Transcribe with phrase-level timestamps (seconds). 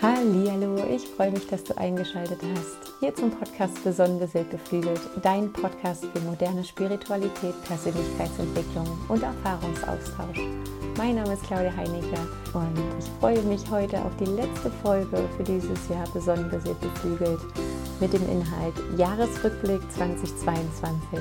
[0.00, 2.87] Hallo, ich freue mich, dass du eingeschaltet hast.
[3.00, 10.40] Hier zum Podcast Besonderselt beflügelt, dein Podcast für moderne Spiritualität, Persönlichkeitsentwicklung und Erfahrungsaustausch.
[10.96, 15.44] Mein Name ist Claudia Heinecker und ich freue mich heute auf die letzte Folge für
[15.44, 17.38] dieses Jahr Besonderselt beflügelt
[18.00, 21.20] mit dem Inhalt Jahresrückblick 2022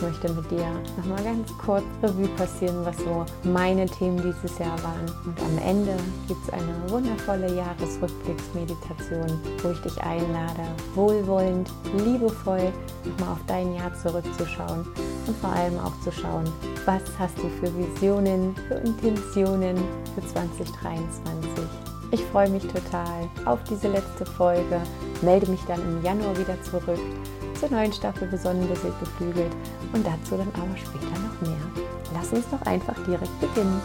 [0.00, 0.66] ich möchte mit dir
[0.96, 5.04] nochmal ganz kurz Revue passieren, was so meine Themen dieses Jahr waren.
[5.26, 5.94] Und am Ende
[6.26, 10.62] gibt es eine wundervolle Jahresrückblicksmeditation, wo ich dich einlade,
[11.10, 12.72] wohlwollend, liebevoll
[13.04, 14.86] nochmal auf dein Jahr zurückzuschauen
[15.26, 16.44] und vor allem auch zu schauen,
[16.84, 19.76] was hast du für Visionen, für Intentionen
[20.14, 21.64] für 2023.
[22.12, 24.80] Ich freue mich total auf diese letzte Folge,
[25.22, 26.98] melde mich dann im Januar wieder zurück
[27.58, 29.52] zur neuen Staffel Besonnen beflügelt
[29.92, 31.84] und dazu dann aber später noch mehr.
[32.14, 33.80] Lass uns doch einfach direkt beginnen.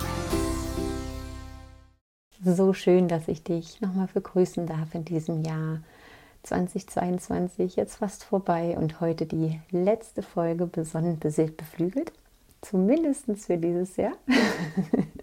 [2.43, 5.79] So schön, dass ich dich nochmal begrüßen darf in diesem Jahr
[6.45, 12.11] 2022, jetzt fast vorbei und heute die letzte Folge Besonnen beseelt beflügelt.
[12.61, 14.13] Zumindest für dieses Jahr.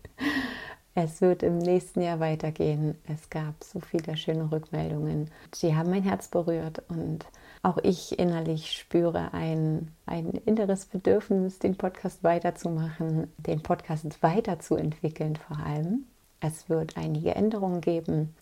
[0.95, 2.99] Es wird im nächsten Jahr weitergehen.
[3.09, 5.31] Es gab so viele schöne Rückmeldungen.
[5.55, 7.25] Sie haben mein Herz berührt und
[7.63, 15.61] auch ich innerlich spüre ein, ein inneres Bedürfnis, den Podcast weiterzumachen, den Podcast weiterzuentwickeln vor
[15.65, 16.05] allem.
[16.41, 18.35] Es wird einige Änderungen geben.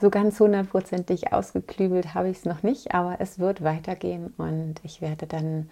[0.00, 5.00] So ganz hundertprozentig ausgeklügelt habe ich es noch nicht, aber es wird weitergehen und ich
[5.00, 5.68] werde dann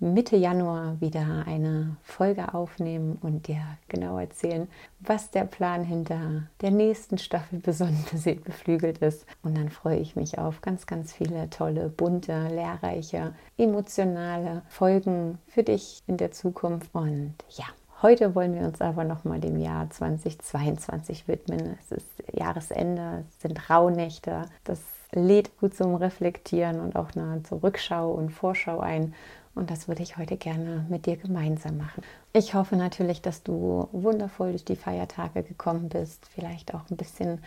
[0.00, 4.68] Mitte Januar wieder eine Folge aufnehmen und dir genau erzählen,
[5.00, 9.26] was der Plan hinter der nächsten Staffel besonders beflügelt ist.
[9.42, 15.64] Und dann freue ich mich auf ganz, ganz viele tolle, bunte, lehrreiche, emotionale Folgen für
[15.64, 16.94] dich in der Zukunft.
[16.94, 17.66] Und ja,
[18.00, 21.76] Heute wollen wir uns aber nochmal dem Jahr 2022 widmen.
[21.80, 24.44] Es ist Jahresende, es sind Rauhnächte.
[24.62, 29.14] Das lädt gut zum Reflektieren und auch eine Rückschau und Vorschau ein.
[29.58, 32.04] Und das würde ich heute gerne mit dir gemeinsam machen.
[32.32, 37.42] Ich hoffe natürlich, dass du wundervoll durch die Feiertage gekommen bist, vielleicht auch ein bisschen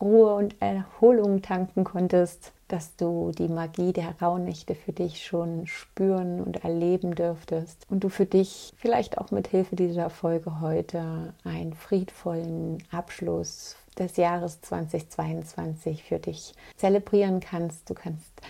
[0.00, 6.40] Ruhe und Erholung tanken konntest, dass du die Magie der Rauhnächte für dich schon spüren
[6.40, 11.74] und erleben dürftest und du für dich vielleicht auch mit Hilfe dieser Folge heute einen
[11.74, 17.90] friedvollen Abschluss des Jahres 2022 für dich zelebrieren kannst.
[17.90, 18.40] Du kannst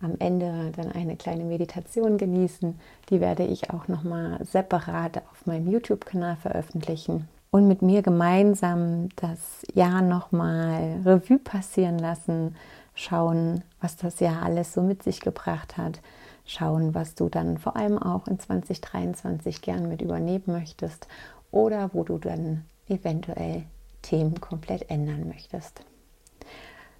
[0.00, 2.78] am Ende dann eine kleine Meditation genießen.
[3.10, 9.64] Die werde ich auch nochmal separat auf meinem YouTube-Kanal veröffentlichen und mit mir gemeinsam das
[9.74, 12.56] Jahr nochmal Revue passieren lassen,
[12.94, 16.00] schauen, was das Jahr alles so mit sich gebracht hat,
[16.44, 21.08] schauen, was du dann vor allem auch in 2023 gern mit übernehmen möchtest
[21.50, 23.64] oder wo du dann eventuell
[24.02, 25.82] Themen komplett ändern möchtest.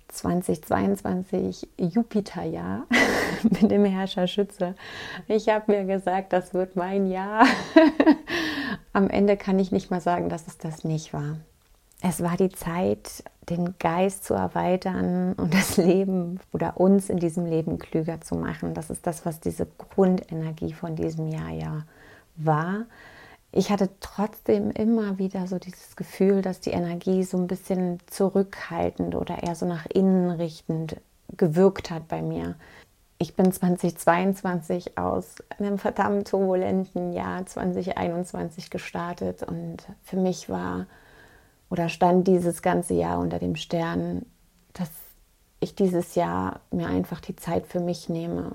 [0.08, 2.86] 2022 Jupiterjahr
[3.42, 4.74] mit dem Herrscher Schütze.
[5.26, 7.46] Ich habe mir gesagt, das wird mein Jahr.
[8.92, 11.36] Am Ende kann ich nicht mal sagen, dass es das nicht war.
[12.00, 17.46] Es war die Zeit, den Geist zu erweitern und das Leben oder uns in diesem
[17.46, 18.75] Leben klüger zu machen.
[18.75, 21.84] Das ist das, was diese Grundenergie von diesem Jahr ja
[22.36, 22.86] war
[23.50, 29.14] ich hatte trotzdem immer wieder so dieses Gefühl, dass die Energie so ein bisschen zurückhaltend
[29.14, 31.00] oder eher so nach innen richtend
[31.36, 32.56] gewirkt hat bei mir.
[33.19, 40.87] Ich bin 2022 aus einem verdammt turbulenten Jahr 2021 gestartet und für mich war
[41.70, 44.25] oder stand dieses ganze Jahr unter dem Stern,
[44.72, 44.91] dass
[45.60, 48.53] ich dieses Jahr mir einfach die Zeit für mich nehme.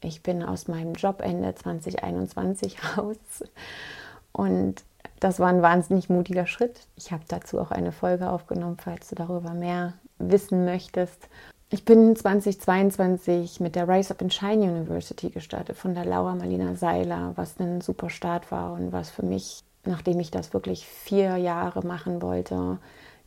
[0.00, 3.16] Ich bin aus meinem Job Ende 2021 raus
[4.36, 4.84] und
[5.18, 6.86] das war ein wahnsinnig mutiger Schritt.
[6.96, 11.30] Ich habe dazu auch eine Folge aufgenommen, falls du darüber mehr wissen möchtest.
[11.70, 16.76] Ich bin 2022 mit der Rise Up and Shine University gestartet von der Laura Marlina
[16.76, 21.38] Seiler, was ein super Start war und was für mich, nachdem ich das wirklich vier
[21.38, 22.76] Jahre machen wollte,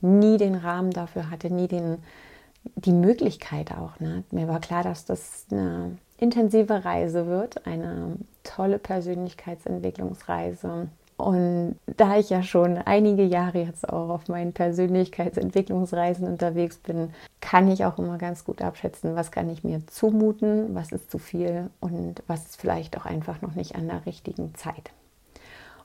[0.01, 1.97] nie den Rahmen dafür hatte, nie den,
[2.75, 3.99] die Möglichkeit auch.
[3.99, 4.23] Ne?
[4.29, 10.87] Mir war klar, dass das eine intensive Reise wird, eine tolle Persönlichkeitsentwicklungsreise
[11.19, 17.69] und da ich ja schon einige Jahre jetzt auch auf meinen Persönlichkeitsentwicklungsreisen unterwegs bin, kann
[17.69, 21.69] ich auch immer ganz gut abschätzen, was kann ich mir zumuten, was ist zu viel
[21.81, 24.91] und was ist vielleicht auch einfach noch nicht an der richtigen Zeit.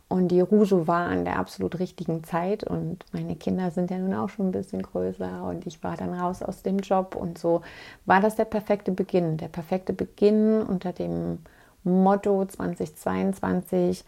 [0.08, 4.14] Und die Rouge war an der absolut richtigen Zeit und meine Kinder sind ja nun
[4.14, 7.62] auch schon ein bisschen größer und ich war dann raus aus dem Job und so
[8.06, 9.36] war das der perfekte Beginn.
[9.38, 11.38] Der perfekte Beginn unter dem
[11.82, 14.04] Motto 2022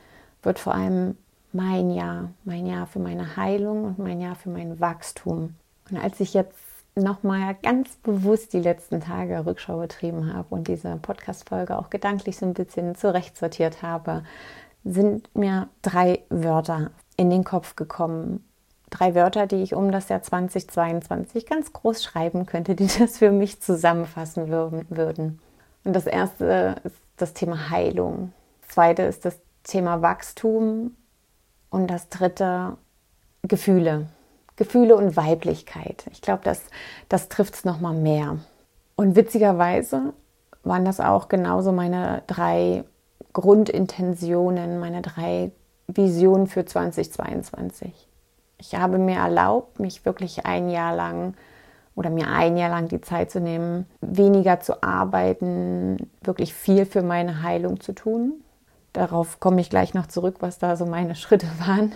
[0.47, 1.17] wird vor allem
[1.53, 5.55] mein Jahr, mein Jahr für meine Heilung und mein Jahr für mein Wachstum.
[5.91, 6.59] Und als ich jetzt
[6.95, 12.47] nochmal ganz bewusst die letzten Tage Rückschau betrieben habe und diese Podcast-Folge auch gedanklich so
[12.47, 14.23] ein bisschen zurechtsortiert habe,
[14.85, 18.45] sind mir drei Wörter in den Kopf gekommen.
[18.91, 23.33] Drei Wörter, die ich um das Jahr 2022 ganz groß schreiben könnte, die das für
[23.33, 25.41] mich zusammenfassen würden.
[25.85, 28.33] Und das erste ist das Thema Heilung.
[28.63, 30.97] Das zweite ist das Thema Wachstum.
[31.69, 32.79] Und das dritte
[33.43, 34.07] Gefühle.
[34.57, 36.07] Gefühle und Weiblichkeit.
[36.13, 36.63] Ich glaube, das,
[37.09, 38.39] das trifft es nochmal mehr.
[38.95, 40.15] Und witzigerweise
[40.63, 42.85] waren das auch genauso meine drei
[43.35, 45.53] Grundintentionen, meine drei
[45.87, 48.09] Visionen für 2022.
[48.59, 51.35] Ich habe mir erlaubt, mich wirklich ein Jahr lang
[51.95, 57.03] oder mir ein Jahr lang die Zeit zu nehmen, weniger zu arbeiten, wirklich viel für
[57.03, 58.43] meine Heilung zu tun.
[58.97, 61.93] Darauf komme ich gleich noch zurück, was da so meine Schritte waren.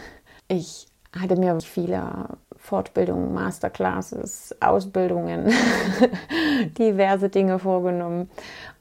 [0.48, 0.86] Ich
[1.18, 5.50] hatte mir viele Fortbildungen, Masterclasses, Ausbildungen,
[6.78, 8.28] diverse Dinge vorgenommen.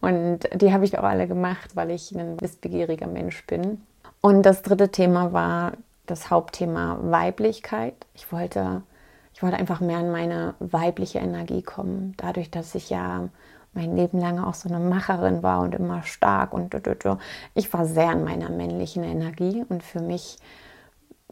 [0.02, 3.82] Und die habe ich auch alle gemacht, weil ich ein wissbegieriger Mensch bin.
[4.20, 5.72] Und das dritte Thema war
[6.06, 7.96] das Hauptthema Weiblichkeit.
[8.16, 8.84] Ich wollte,
[9.34, 12.16] ich wollte einfach mehr in meine weibliche Energie kommen.
[12.18, 13.30] Dadurch, dass ich ja
[13.74, 16.76] mein Leben lang auch so eine Macherin war und immer stark und
[17.54, 20.38] ich war sehr in meiner männlichen Energie und für mich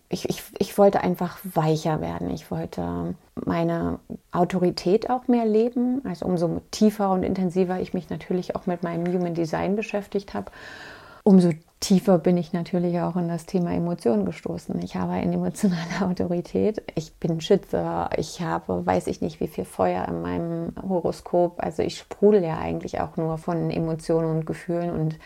[0.09, 2.29] ich, ich, ich wollte einfach weicher werden.
[2.29, 3.99] Ich wollte meine
[4.31, 6.01] Autorität auch mehr leben.
[6.05, 10.51] Also umso tiefer und intensiver ich mich natürlich auch mit meinem Human Design beschäftigt habe,
[11.23, 14.81] umso tiefer bin ich natürlich auch in das Thema Emotionen gestoßen.
[14.81, 16.83] Ich habe eine emotionale Autorität.
[16.95, 18.09] Ich bin Schütze.
[18.17, 21.63] Ich habe, weiß ich nicht, wie viel Feuer in meinem Horoskop.
[21.63, 25.19] Also ich sprudel ja eigentlich auch nur von Emotionen und Gefühlen und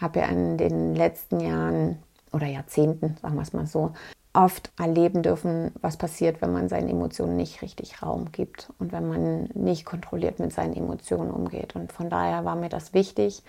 [0.00, 1.98] habe ja in den letzten Jahren
[2.32, 3.92] oder Jahrzehnten, sagen wir es mal so,
[4.32, 9.08] oft erleben dürfen, was passiert, wenn man seinen Emotionen nicht richtig Raum gibt und wenn
[9.08, 11.74] man nicht kontrolliert mit seinen Emotionen umgeht.
[11.74, 13.42] Und von daher war mir das wichtig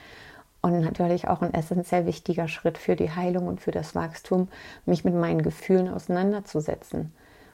[0.62, 4.48] und natürlich auch ein essentiell wichtiger Schritt für die Heilung und für das Wachstum,
[4.86, 7.14] mich mit meinen Gefühlen auseinanderzusetzen,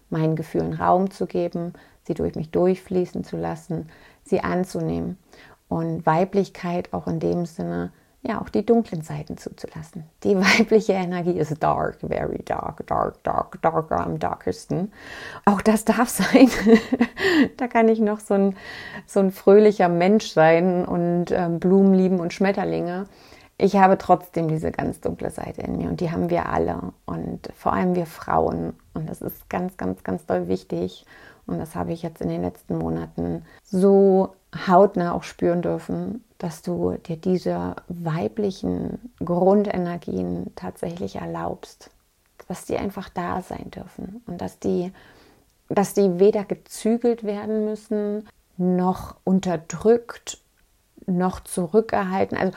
[0.10, 1.74] meinen Gefühlen Raum zu geben,
[2.04, 3.90] sie durch mich durchfließen zu lassen,
[4.24, 5.18] sie anzunehmen.
[5.70, 7.92] Und Weiblichkeit auch in dem Sinne,
[8.28, 10.04] ja auch die dunklen Seiten zuzulassen.
[10.24, 14.92] Die weibliche Energie ist dark, very dark, dark, dark, darker am darkesten.
[15.46, 16.50] Auch das darf sein.
[17.58, 18.56] da kann ich noch so ein,
[19.06, 23.06] so ein fröhlicher Mensch sein und ähm, Blumen lieben und Schmetterlinge.
[23.58, 27.50] Ich habe trotzdem diese ganz dunkle Seite in mir und die haben wir alle und
[27.56, 28.74] vor allem wir Frauen.
[28.94, 31.06] Und das ist ganz, ganz, ganz doll wichtig.
[31.48, 34.36] Und das habe ich jetzt in den letzten Monaten so
[34.68, 41.90] hautnah auch spüren dürfen, dass du dir diese weiblichen Grundenergien tatsächlich erlaubst,
[42.48, 44.92] dass die einfach da sein dürfen und dass die,
[45.70, 50.40] dass die weder gezügelt werden müssen, noch unterdrückt,
[51.06, 52.54] noch zurückgehalten, also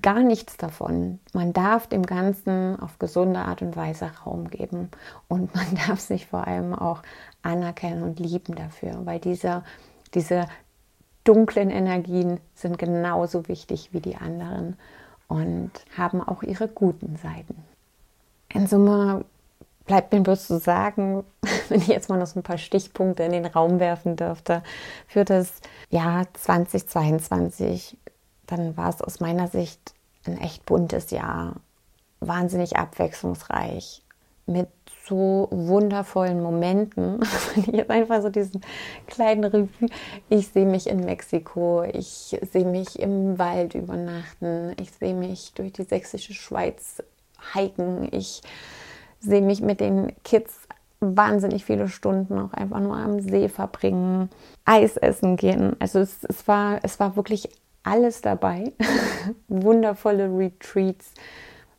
[0.00, 1.18] gar nichts davon.
[1.32, 4.90] Man darf dem Ganzen auf gesunde Art und Weise Raum geben
[5.26, 7.02] und man darf sich vor allem auch
[7.42, 9.64] anerkennen und lieben dafür, weil dieser,
[10.14, 10.46] diese
[11.28, 14.78] dunklen Energien sind genauso wichtig wie die anderen
[15.26, 17.62] und haben auch ihre guten Seiten.
[18.52, 19.26] In Summe
[19.84, 21.24] bleibt mir bloß zu sagen,
[21.68, 24.62] wenn ich jetzt mal noch so ein paar Stichpunkte in den Raum werfen dürfte,
[25.06, 25.60] für das
[25.90, 27.98] Jahr 2022,
[28.46, 29.94] dann war es aus meiner Sicht
[30.26, 31.56] ein echt buntes Jahr,
[32.20, 34.02] wahnsinnig abwechslungsreich,
[34.46, 34.68] mit
[35.08, 37.20] so wundervollen Momenten.
[37.72, 38.60] Jetzt einfach so diesen
[39.06, 39.88] kleinen Revue,
[40.28, 45.72] ich sehe mich in Mexiko, ich sehe mich im Wald übernachten, ich sehe mich durch
[45.72, 47.02] die sächsische Schweiz
[47.54, 48.42] hiken, ich
[49.20, 50.68] sehe mich mit den Kids
[51.00, 54.30] wahnsinnig viele Stunden auch einfach nur am See verbringen,
[54.64, 55.76] Eis essen gehen.
[55.78, 57.48] Also es, es, war, es war wirklich
[57.82, 58.72] alles dabei.
[59.48, 61.12] Wundervolle Retreats,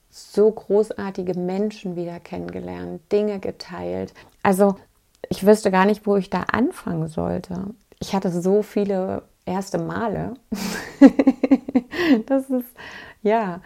[0.09, 4.13] so großartige Menschen wieder kennengelernt, Dinge geteilt.
[4.43, 4.75] Also
[5.29, 7.73] ich wüsste gar nicht, wo ich da anfangen sollte.
[7.99, 10.35] Ich hatte so viele erste Male.
[12.25, 12.67] das ist,
[13.21, 13.61] ja,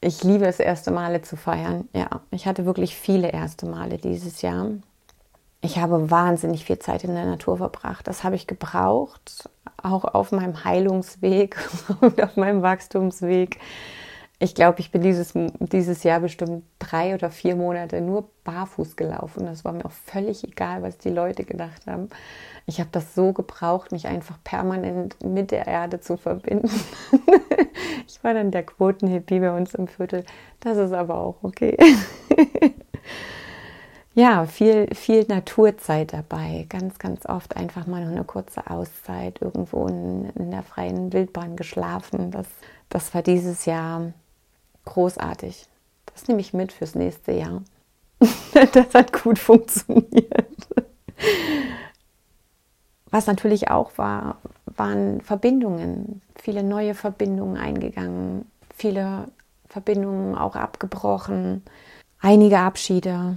[0.00, 1.88] ich liebe es, erste Male zu feiern.
[1.94, 4.70] Ja, ich hatte wirklich viele erste Male dieses Jahr.
[5.60, 8.08] Ich habe wahnsinnig viel Zeit in der Natur verbracht.
[8.08, 9.48] Das habe ich gebraucht,
[9.80, 11.56] auch auf meinem Heilungsweg
[12.00, 13.58] und auf meinem Wachstumsweg.
[14.42, 19.46] Ich glaube, ich bin dieses, dieses Jahr bestimmt drei oder vier Monate nur barfuß gelaufen.
[19.46, 22.08] Das war mir auch völlig egal, was die Leute gedacht haben.
[22.66, 26.68] Ich habe das so gebraucht, mich einfach permanent mit der Erde zu verbinden.
[28.08, 30.24] ich war dann der Quotenhippie bei uns im Viertel.
[30.58, 31.78] Das ist aber auch okay.
[34.14, 36.66] ja, viel, viel Naturzeit dabei.
[36.68, 42.32] Ganz, ganz oft einfach mal eine kurze Auszeit irgendwo in, in der freien Wildbahn geschlafen.
[42.32, 42.48] Das,
[42.88, 44.12] das war dieses Jahr
[44.84, 45.66] großartig.
[46.06, 47.62] Das nehme ich mit fürs nächste Jahr.
[48.72, 50.68] das hat gut funktioniert.
[53.10, 59.28] Was natürlich auch war, waren Verbindungen, viele neue Verbindungen eingegangen, viele
[59.68, 61.62] Verbindungen auch abgebrochen,
[62.20, 63.36] einige Abschiede.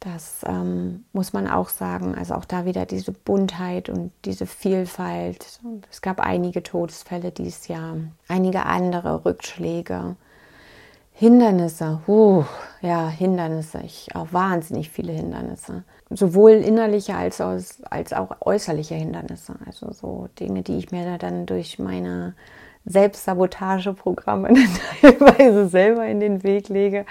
[0.00, 2.14] Das ähm, muss man auch sagen.
[2.14, 5.60] Also auch da wieder diese Buntheit und diese Vielfalt.
[5.90, 7.96] Es gab einige Todesfälle dieses Jahr,
[8.28, 10.16] einige andere Rückschläge.
[11.16, 12.42] Hindernisse, uh,
[12.82, 15.84] ja, Hindernisse, ich auch wahnsinnig viele Hindernisse.
[16.10, 19.54] Sowohl innerliche als, aus, als auch äußerliche Hindernisse.
[19.64, 22.34] Also so Dinge, die ich mir dann durch meine
[22.84, 24.54] Selbstsabotageprogramme
[25.00, 27.06] teilweise selber in den Weg lege.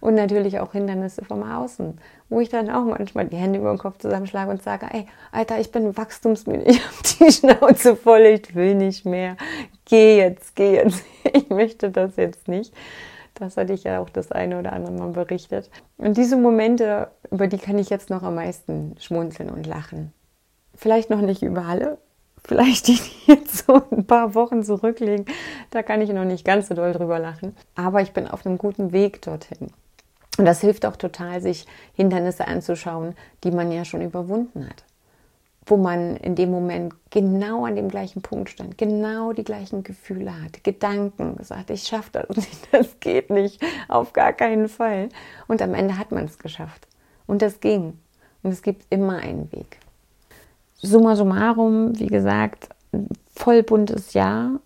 [0.00, 3.78] Und natürlich auch Hindernisse vom Außen, wo ich dann auch manchmal die Hände über den
[3.78, 8.54] Kopf zusammenschlage und sage, ey, Alter, ich bin wachstumsmüde, ich habe die Schnauze voll, ich
[8.56, 9.36] will nicht mehr.
[9.84, 11.04] Geh jetzt, geh jetzt.
[11.32, 12.74] Ich möchte das jetzt nicht.
[13.34, 15.70] Das hatte ich ja auch das eine oder andere Mal berichtet.
[15.96, 20.12] Und diese Momente, über die kann ich jetzt noch am meisten schmunzeln und lachen.
[20.74, 21.98] Vielleicht noch nicht über alle,
[22.44, 25.26] vielleicht die, die jetzt so ein paar Wochen zurückliegen,
[25.70, 27.56] da kann ich noch nicht ganz so doll drüber lachen.
[27.74, 29.68] Aber ich bin auf einem guten Weg dorthin.
[30.38, 33.14] Und das hilft auch total, sich Hindernisse anzuschauen,
[33.44, 34.84] die man ja schon überwunden hat
[35.66, 40.42] wo man in dem Moment genau an dem gleichen Punkt stand, genau die gleichen Gefühle
[40.42, 45.08] hat, Gedanken, gesagt, ich schaffe das nicht, das geht nicht, auf gar keinen Fall.
[45.48, 46.86] Und am Ende hat man es geschafft.
[47.26, 47.98] Und das ging.
[48.42, 49.78] Und es gibt immer einen Weg.
[50.82, 52.68] Summa summarum, wie gesagt,
[53.34, 54.60] voll buntes Jahr,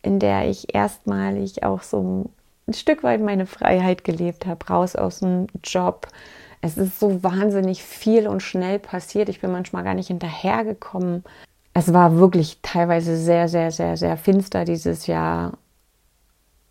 [0.00, 2.30] in der ich erstmalig auch so
[2.66, 6.08] ein Stück weit meine Freiheit gelebt habe, raus aus dem Job,
[6.62, 9.28] es ist so wahnsinnig viel und schnell passiert.
[9.28, 11.24] Ich bin manchmal gar nicht hinterhergekommen.
[11.74, 15.54] Es war wirklich teilweise sehr, sehr, sehr, sehr finster dieses Jahr.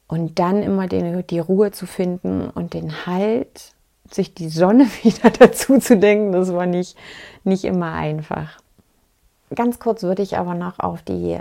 [0.08, 3.74] Und dann immer den, die Ruhe zu finden und den Halt,
[4.10, 6.98] sich die Sonne wieder dazu zu denken, das war nicht,
[7.44, 8.60] nicht immer einfach.
[9.54, 11.38] Ganz kurz würde ich aber noch auf die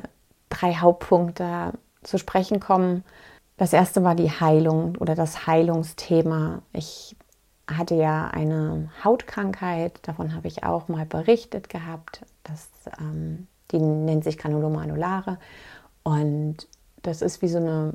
[0.48, 3.04] drei Hauptpunkte zu sprechen kommen.
[3.56, 6.62] Das erste war die Heilung oder das Heilungsthema.
[6.72, 7.14] Ich
[7.76, 12.22] hatte ja eine Hautkrankheit, davon habe ich auch mal berichtet gehabt.
[12.44, 12.68] Das,
[13.00, 15.38] ähm, die nennt sich Granuloma annulare
[16.02, 16.66] und
[17.02, 17.94] das ist wie so eine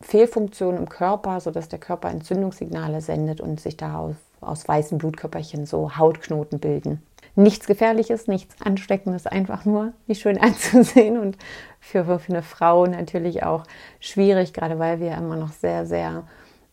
[0.00, 5.66] Fehlfunktion im Körper, sodass der Körper Entzündungssignale sendet und sich da aus, aus weißen Blutkörperchen
[5.66, 7.02] so Hautknoten bilden.
[7.34, 11.38] Nichts Gefährliches, nichts Ansteckendes, einfach nur wie schön anzusehen und
[11.80, 13.64] für, für eine Frau natürlich auch
[14.00, 16.24] schwierig, gerade weil wir immer noch sehr, sehr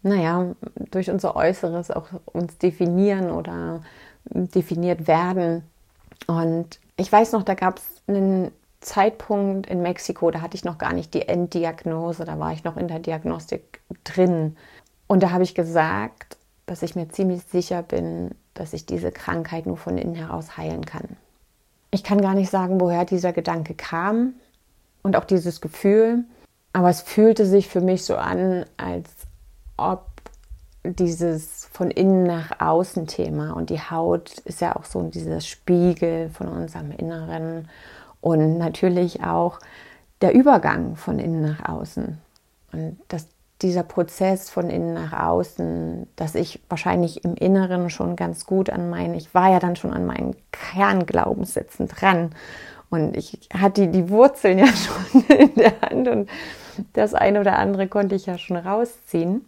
[0.01, 0.56] naja,
[0.91, 3.82] durch unser Äußeres auch uns definieren oder
[4.25, 5.63] definiert werden.
[6.27, 8.51] Und ich weiß noch, da gab es einen
[8.82, 12.77] Zeitpunkt in Mexiko, da hatte ich noch gar nicht die Enddiagnose, da war ich noch
[12.77, 14.56] in der Diagnostik drin.
[15.08, 19.65] Und da habe ich gesagt, dass ich mir ziemlich sicher bin, dass ich diese Krankheit
[19.65, 21.18] nur von innen heraus heilen kann.
[21.91, 24.34] Ich kann gar nicht sagen, woher dieser Gedanke kam
[25.01, 26.25] und auch dieses Gefühl,
[26.72, 29.10] aber es fühlte sich für mich so an, als
[29.79, 30.05] ob
[30.83, 36.29] dieses von innen nach außen Thema und die Haut ist ja auch so dieser Spiegel
[36.29, 37.67] von unserem Inneren
[38.21, 39.59] und natürlich auch
[40.21, 42.17] der Übergang von innen nach außen
[42.71, 43.27] und dass
[43.62, 48.89] dieser Prozess von innen nach außen, dass ich wahrscheinlich im Inneren schon ganz gut an
[48.89, 52.31] meinen, ich war ja dann schon an meinen Kernglaubenssätzen dran
[52.89, 56.29] und ich hatte die, die Wurzeln ja schon in der Hand und
[56.93, 59.45] das eine oder andere konnte ich ja schon rausziehen.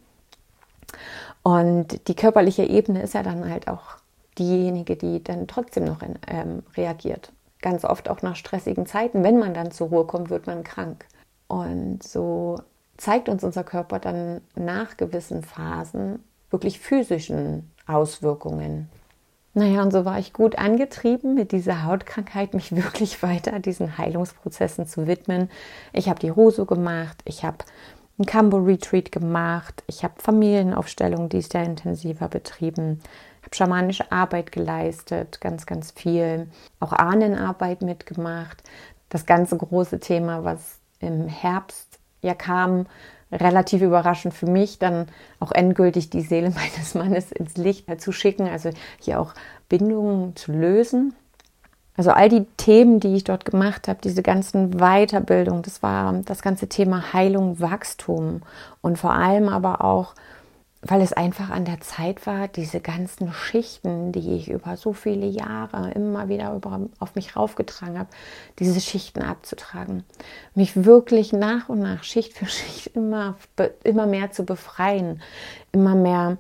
[1.43, 3.97] Und die körperliche Ebene ist ja dann halt auch
[4.37, 7.31] diejenige, die dann trotzdem noch in, ähm, reagiert.
[7.61, 9.23] Ganz oft auch nach stressigen Zeiten.
[9.23, 11.05] Wenn man dann zur Ruhe kommt, wird man krank.
[11.47, 12.59] Und so
[12.97, 18.89] zeigt uns unser Körper dann nach gewissen Phasen wirklich physischen Auswirkungen.
[19.53, 24.87] Naja, und so war ich gut angetrieben, mit dieser Hautkrankheit mich wirklich weiter diesen Heilungsprozessen
[24.87, 25.49] zu widmen.
[25.93, 27.57] Ich habe die Roso gemacht, ich habe
[28.21, 29.83] ein Kambo-Retreat gemacht.
[29.87, 33.01] Ich habe Familienaufstellungen, die sehr intensiver betrieben.
[33.41, 36.47] habe schamanische Arbeit geleistet, ganz, ganz viel.
[36.79, 38.63] Auch Ahnenarbeit mitgemacht.
[39.09, 42.85] Das ganze große Thema, was im Herbst ja kam,
[43.31, 45.07] relativ überraschend für mich, dann
[45.39, 49.33] auch endgültig die Seele meines Mannes ins Licht zu schicken, also hier auch
[49.67, 51.13] Bindungen zu lösen.
[51.97, 56.41] Also all die Themen, die ich dort gemacht habe, diese ganzen Weiterbildung, das war das
[56.41, 58.41] ganze Thema Heilung, Wachstum
[58.81, 60.15] und vor allem aber auch
[60.83, 65.27] weil es einfach an der Zeit war, diese ganzen Schichten, die ich über so viele
[65.27, 68.09] Jahre immer wieder über, auf mich raufgetragen habe,
[68.57, 70.03] diese Schichten abzutragen.
[70.55, 73.35] Mich wirklich nach und nach, Schicht für Schicht, immer,
[73.83, 75.21] immer mehr zu befreien,
[75.71, 76.37] immer mehr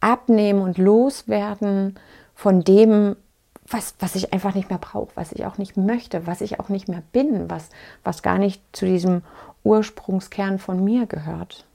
[0.00, 1.96] abnehmen und loswerden
[2.34, 3.16] von dem,
[3.68, 6.68] was, was ich einfach nicht mehr brauche, was ich auch nicht möchte, was ich auch
[6.68, 7.70] nicht mehr bin, was,
[8.04, 9.22] was gar nicht zu diesem
[9.64, 11.66] Ursprungskern von mir gehört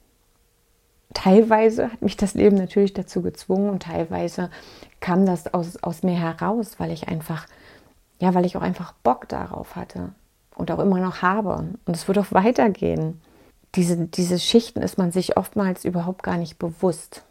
[1.14, 4.50] teilweise hat mich das Leben natürlich dazu gezwungen und teilweise
[5.00, 7.48] kam das aus, aus mir heraus, weil ich einfach,
[8.20, 10.10] ja, weil ich auch einfach Bock darauf hatte
[10.56, 11.56] und auch immer noch habe.
[11.86, 13.22] Und es wird auch weitergehen.
[13.76, 17.24] Diese, diese Schichten ist man sich oftmals überhaupt gar nicht bewusst.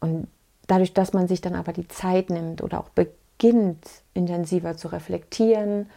[0.00, 0.28] Und
[0.66, 2.90] dadurch, dass man sich dann aber die Zeit nimmt oder auch
[3.38, 5.90] beginnt, intensiver zu reflektieren,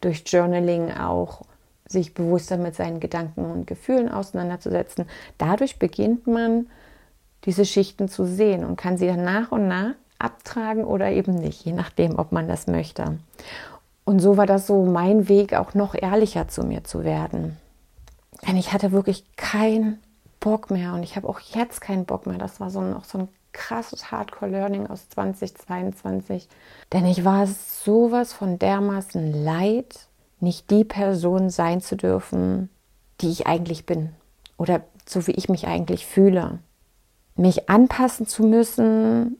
[0.00, 1.42] durch Journaling auch
[1.86, 5.06] sich bewusster mit seinen Gedanken und Gefühlen auseinanderzusetzen.
[5.38, 6.66] Dadurch beginnt man,
[7.44, 11.64] diese Schichten zu sehen und kann sie dann nach und nach abtragen oder eben nicht,
[11.64, 13.18] je nachdem, ob man das möchte.
[14.04, 17.56] Und so war das so mein Weg, auch noch ehrlicher zu mir zu werden.
[18.46, 19.98] Denn ich hatte wirklich keinen
[20.40, 22.38] Bock mehr und ich habe auch jetzt keinen Bock mehr.
[22.38, 26.48] Das war so noch so ein krasses Hardcore-Learning aus 2022.
[26.92, 30.08] Denn ich war sowas von dermaßen leid
[30.40, 32.68] nicht die Person sein zu dürfen,
[33.22, 34.10] die ich eigentlich bin
[34.58, 36.58] oder so wie ich mich eigentlich fühle.
[37.36, 39.38] Mich anpassen zu müssen,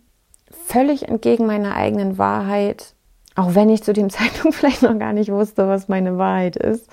[0.51, 2.95] völlig entgegen meiner eigenen Wahrheit,
[3.35, 6.89] auch wenn ich zu dem Zeitpunkt vielleicht noch gar nicht wusste, was meine Wahrheit ist.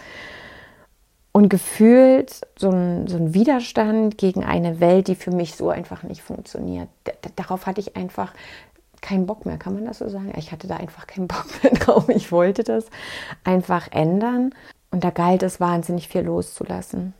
[1.34, 6.04] Und gefühlt so ein, so ein Widerstand gegen eine Welt, die für mich so einfach
[6.04, 6.90] nicht funktioniert.
[7.08, 8.34] D darauf hatte ich einfach
[9.02, 10.34] keinen Bock mehr, kann man das so sagen?
[10.38, 12.10] Ich hatte da einfach keinen Bock mehr drauf.
[12.10, 12.86] Ich wollte das
[13.44, 14.54] einfach ändern.
[14.92, 17.14] Und da galt es wahnsinnig viel loszulassen.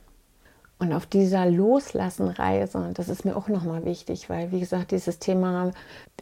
[0.78, 5.70] Und auf dieser Loslassen-Reise, das ist mir auch nochmal wichtig, weil, wie gesagt, dieses Thema,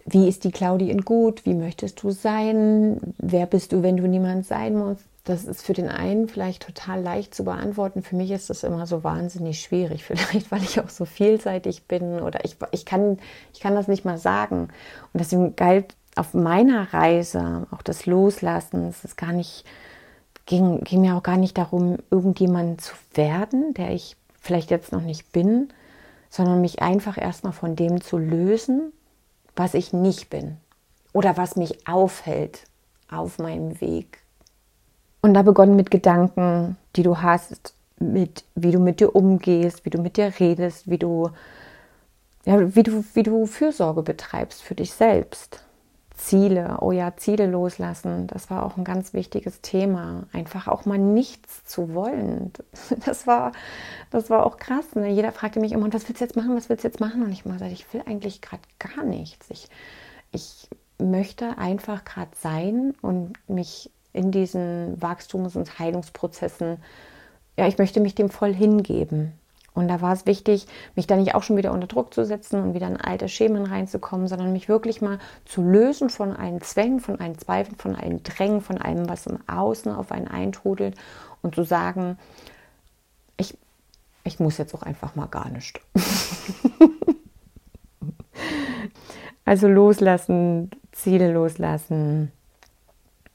[0.04, 1.46] wie ist die Claudi in gut?
[1.46, 3.14] Wie möchtest du sein?
[3.16, 5.09] Wer bist du, wenn du niemand sein musst?
[5.30, 8.02] Das ist für den einen vielleicht total leicht zu beantworten.
[8.02, 10.04] Für mich ist das immer so wahnsinnig schwierig.
[10.06, 13.18] Vielleicht, weil ich auch so vielseitig bin oder ich, ich, kann,
[13.52, 14.70] ich kann das nicht mal sagen.
[15.12, 18.88] Und deswegen galt auf meiner Reise auch das Loslassen.
[18.88, 19.64] Es ist gar nicht,
[20.46, 25.02] ging, ging mir auch gar nicht darum, irgendjemand zu werden, der ich vielleicht jetzt noch
[25.02, 25.72] nicht bin,
[26.28, 28.92] sondern mich einfach erstmal von dem zu lösen,
[29.54, 30.56] was ich nicht bin
[31.12, 32.64] oder was mich aufhält
[33.08, 34.18] auf meinem Weg
[35.22, 39.90] und da begonnen mit Gedanken, die du hast, mit wie du mit dir umgehst, wie
[39.90, 41.30] du mit dir redest, wie du,
[42.46, 45.64] ja, wie du, wie du Fürsorge betreibst für dich selbst.
[46.16, 50.24] Ziele, oh ja, Ziele loslassen, das war auch ein ganz wichtiges Thema.
[50.32, 52.52] Einfach auch mal nichts zu wollen.
[53.06, 53.52] Das war,
[54.10, 54.94] das war auch krass.
[54.94, 55.08] Ne?
[55.08, 57.22] Jeder fragte mich immer, was willst du jetzt machen, was willst du jetzt machen?
[57.22, 59.48] Und ich immer gesagt, ich will eigentlich gerade gar nichts.
[59.50, 59.68] Ich,
[60.32, 66.78] ich möchte einfach gerade sein und mich in diesen Wachstums- und Heilungsprozessen,
[67.56, 69.32] ja, ich möchte mich dem voll hingeben.
[69.72, 72.60] Und da war es wichtig, mich da nicht auch schon wieder unter Druck zu setzen
[72.60, 77.00] und wieder in alte Schemen reinzukommen, sondern mich wirklich mal zu lösen von allen Zwängen,
[77.00, 80.96] von allen Zweifeln, von allen Drängen, von allem, was im Außen auf einen eintrudelt
[81.42, 82.18] und zu sagen,
[83.36, 83.56] ich,
[84.24, 85.80] ich muss jetzt auch einfach mal gar nicht.
[89.44, 92.32] also loslassen, Ziele loslassen,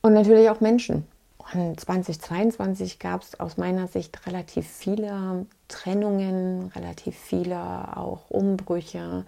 [0.05, 1.07] und natürlich auch Menschen.
[1.51, 7.57] Und 2022 gab es aus meiner Sicht relativ viele Trennungen, relativ viele
[7.97, 9.25] auch Umbrüche.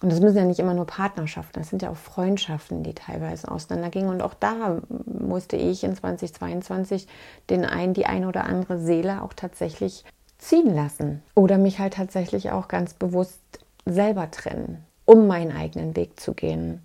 [0.00, 3.50] Und das müssen ja nicht immer nur Partnerschaften, das sind ja auch Freundschaften, die teilweise
[3.50, 4.10] auseinandergingen.
[4.10, 7.08] Und auch da musste ich in 2022
[7.50, 10.04] den einen, die eine oder andere Seele auch tatsächlich
[10.38, 11.20] ziehen lassen.
[11.34, 13.40] Oder mich halt tatsächlich auch ganz bewusst
[13.86, 16.83] selber trennen, um meinen eigenen Weg zu gehen.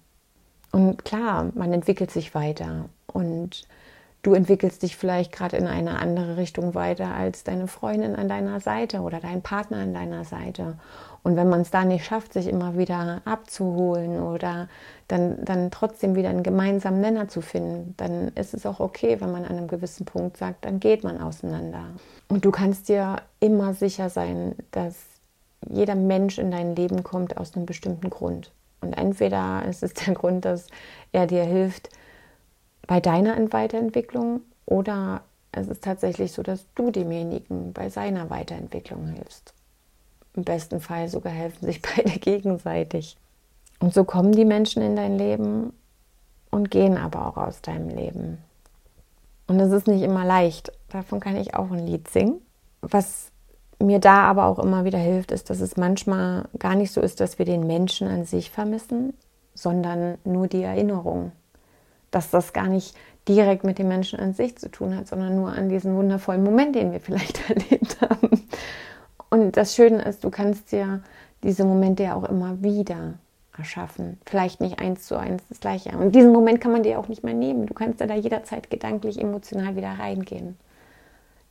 [0.71, 3.67] Und klar, man entwickelt sich weiter und
[4.21, 8.60] du entwickelst dich vielleicht gerade in eine andere Richtung weiter als deine Freundin an deiner
[8.60, 10.75] Seite oder dein Partner an deiner Seite.
[11.23, 14.67] Und wenn man es da nicht schafft, sich immer wieder abzuholen oder
[15.08, 19.32] dann, dann trotzdem wieder einen gemeinsamen Nenner zu finden, dann ist es auch okay, wenn
[19.32, 21.86] man an einem gewissen Punkt sagt, dann geht man auseinander.
[22.29, 24.95] Und du kannst dir immer sicher sein, dass
[25.67, 28.51] jeder Mensch in dein Leben kommt aus einem bestimmten Grund.
[28.82, 30.68] Und entweder ist es der Grund, dass
[31.12, 31.89] er dir hilft
[32.88, 39.54] bei deiner Weiterentwicklung oder es ist tatsächlich so, dass du demjenigen bei seiner Weiterentwicklung hilfst.
[40.36, 43.18] Im besten Fall sogar helfen sich beide gegenseitig.
[43.80, 45.74] Und so kommen die Menschen in dein Leben
[46.52, 48.38] und gehen aber auch aus deinem Leben.
[49.48, 50.72] Und es ist nicht immer leicht.
[50.89, 52.42] Davon kann ich auch ein Lied singen.
[52.82, 53.32] Was
[53.80, 57.20] mir da aber auch immer wieder hilft, ist, dass es manchmal gar nicht so ist,
[57.20, 59.13] dass wir den Menschen an sich vermissen,
[59.54, 61.32] sondern nur die Erinnerung.
[62.12, 62.96] Dass das gar nicht
[63.28, 66.76] direkt mit dem Menschen an sich zu tun hat, sondern nur an diesen wundervollen Moment,
[66.76, 68.48] den wir vielleicht erlebt haben.
[69.30, 71.02] Und das Schöne ist, du kannst dir
[71.44, 73.13] diese Momente ja auch immer wieder
[73.58, 74.20] erschaffen.
[74.26, 75.98] Vielleicht nicht eins zu eins das gleiche.
[75.98, 77.65] Und diesen Moment kann man dir auch nicht mehr nehmen.
[77.68, 80.58] Du kannst ja da jederzeit gedanklich, emotional wieder reingehen.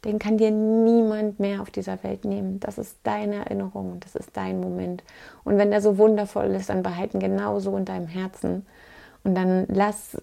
[0.05, 2.61] Den kann dir niemand mehr auf dieser Welt nehmen.
[2.61, 5.03] Das ist deine Erinnerung und das ist dein Moment.
[5.45, 8.65] Und wenn der so wundervoll ist, dann behalten genauso in deinem Herzen.
[9.25, 10.17] Und dann lass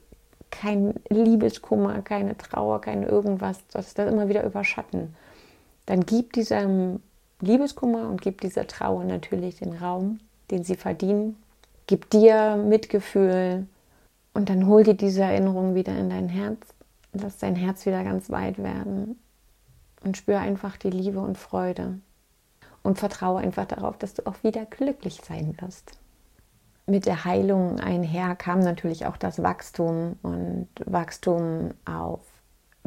[0.50, 5.14] kein Liebeskummer, keine Trauer, kein irgendwas, das das immer wieder überschatten.
[5.86, 7.02] Dann gib diesem
[7.42, 10.20] Liebeskummer und gib dieser Trauer natürlich den Raum,
[10.52, 11.36] den sie verdienen.
[11.88, 13.68] Gib dir Mitgefühl
[14.34, 16.60] und dann hol dir diese Erinnerung wieder in dein Herz.
[17.12, 19.18] Lass dein Herz wieder ganz weit werden
[20.06, 22.00] und spür einfach die Liebe und Freude
[22.84, 26.00] und vertraue einfach darauf, dass du auch wieder glücklich sein wirst.
[26.86, 32.22] Mit der Heilung einher kam natürlich auch das Wachstum und Wachstum auf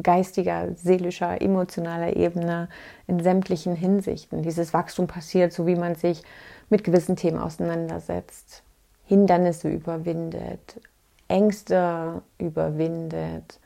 [0.01, 2.69] geistiger, seelischer, emotionaler Ebene
[3.07, 4.41] in sämtlichen Hinsichten.
[4.41, 6.23] Dieses Wachstum passiert, so wie man sich
[6.69, 8.63] mit gewissen Themen auseinandersetzt,
[9.05, 10.79] Hindernisse überwindet,
[11.27, 13.59] Ängste überwindet,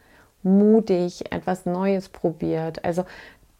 [0.44, 2.84] mutig etwas Neues probiert.
[2.84, 3.06] Also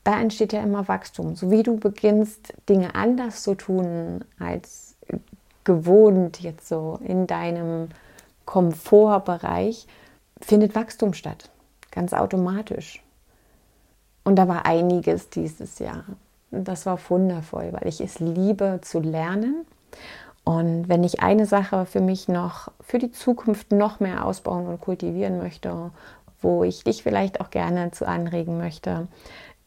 [0.04, 1.36] da entsteht ja immer Wachstum.
[1.36, 4.96] So wie du beginnst, Dinge anders zu tun als
[5.64, 7.90] gewohnt jetzt so in deinem
[8.46, 9.88] Komfortbereich,
[10.42, 11.50] findet Wachstum statt.
[11.92, 13.02] Ganz automatisch.
[14.24, 16.04] Und da war einiges dieses Jahr.
[16.52, 19.66] Das war wundervoll, weil ich es liebe zu lernen.
[20.44, 24.82] Und wenn ich eine Sache für mich noch für die Zukunft noch mehr ausbauen und
[24.82, 25.92] kultivieren möchte,
[26.42, 29.08] wo ich dich vielleicht auch gerne zu anregen möchte,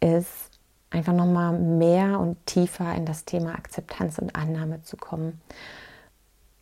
[0.01, 0.51] ist
[0.91, 5.41] einfach nochmal mehr und tiefer in das Thema Akzeptanz und Annahme zu kommen.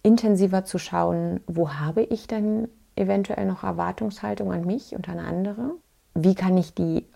[0.02, 5.72] Intensiver zu schauen, wo habe ich denn eventuell noch Erwartungshaltung an mich und an andere?
[6.14, 7.06] Wie kann ich die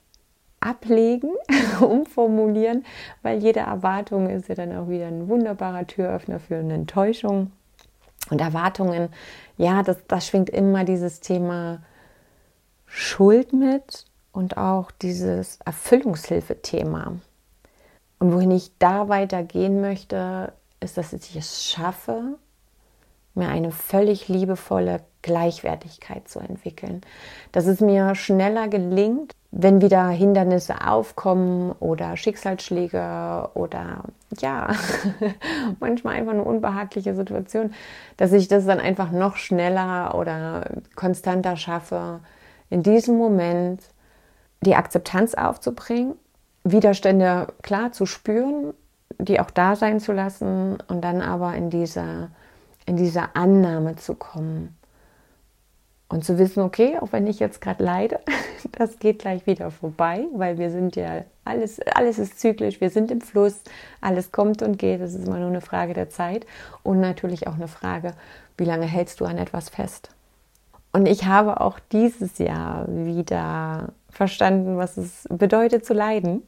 [0.61, 1.31] ablegen,
[1.81, 2.85] umformulieren,
[3.23, 7.53] weil jede Erwartung ist ja dann auch wieder ein wunderbarer Türöffner für eine Enttäuschung.
[8.31, 9.09] Und Erwartungen,
[9.57, 11.81] ja, das, das schwingt immer dieses Thema
[12.87, 14.05] Schuld mit
[14.39, 17.17] und auch dieses Erfüllungshilfe-Thema.
[18.21, 22.37] Und wohin ich da weitergehen möchte, ist, dass ich es schaffe,
[23.35, 27.01] mir eine völlig liebevolle Gleichwertigkeit zu entwickeln.
[27.51, 34.05] Dass es mir schneller gelingt, wenn wieder Hindernisse aufkommen oder Schicksalsschläge oder
[34.39, 34.69] ja,
[35.81, 37.75] manchmal einfach eine unbehagliche Situation,
[38.17, 42.21] dass ich das dann einfach noch schneller oder konstanter schaffe,
[42.71, 43.83] in diesem Moment
[44.61, 46.15] die Akzeptanz aufzubringen,
[46.65, 48.75] Widerstände klar zu spüren,
[49.19, 52.31] die auch da sein zu lassen und dann aber in dieser,
[52.87, 54.75] in dieser Annahme zu kommen.
[56.11, 58.21] Und zu wissen, okay, auch wenn ich jetzt gerade leide,
[58.73, 63.11] das geht gleich wieder vorbei, weil wir sind ja, alles, alles ist zyklisch, wir sind
[63.11, 63.61] im Fluss,
[64.01, 66.47] alles kommt und geht, es ist immer nur eine Frage der Zeit
[66.83, 68.15] und natürlich auch eine Frage,
[68.57, 70.11] wie lange hältst du an etwas fest.
[70.93, 76.43] Und ich habe auch dieses Jahr wieder verstanden, was es bedeutet zu leiden.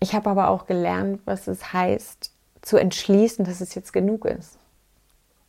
[0.00, 4.58] Ich habe aber auch gelernt, was es heißt, zu entschließen, dass es jetzt genug ist.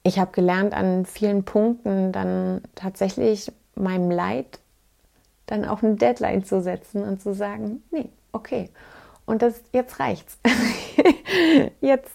[0.03, 4.59] Ich habe gelernt, an vielen Punkten dann tatsächlich meinem Leid
[5.47, 8.69] dann auch eine Deadline zu setzen und zu sagen, nee, okay.
[9.25, 10.37] Und das jetzt reicht's.
[11.81, 12.11] jetzt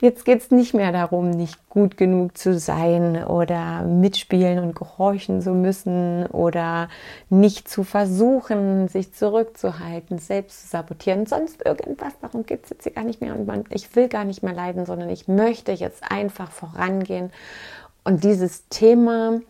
[0.00, 5.42] Jetzt geht es nicht mehr darum, nicht gut genug zu sein oder mitspielen und gehorchen
[5.42, 6.88] zu müssen oder
[7.30, 12.12] nicht zu versuchen, sich zurückzuhalten, selbst zu sabotieren, sonst irgendwas.
[12.20, 13.34] Darum geht es jetzt hier gar nicht mehr.
[13.34, 17.32] Und man, ich will gar nicht mehr leiden, sondern ich möchte jetzt einfach vorangehen
[18.04, 19.40] und dieses Thema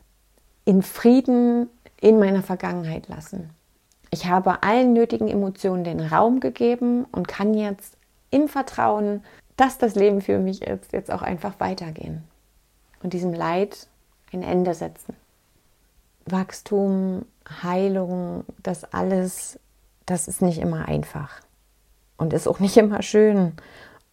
[0.64, 1.68] in Frieden
[2.00, 3.50] in meiner Vergangenheit lassen.
[4.11, 7.98] Ich habe allen nötigen Emotionen den Raum gegeben und kann jetzt
[8.30, 9.22] im Vertrauen
[9.59, 12.23] dass das Leben für mich ist, jetzt auch einfach weitergehen
[13.03, 13.88] und diesem Leid
[14.33, 15.14] ein Ende setzen.
[16.27, 17.27] Wachstum,
[17.62, 19.59] Heilung, das alles,
[20.07, 21.40] das ist nicht immer einfach
[22.18, 23.55] und ist auch nicht immer schön.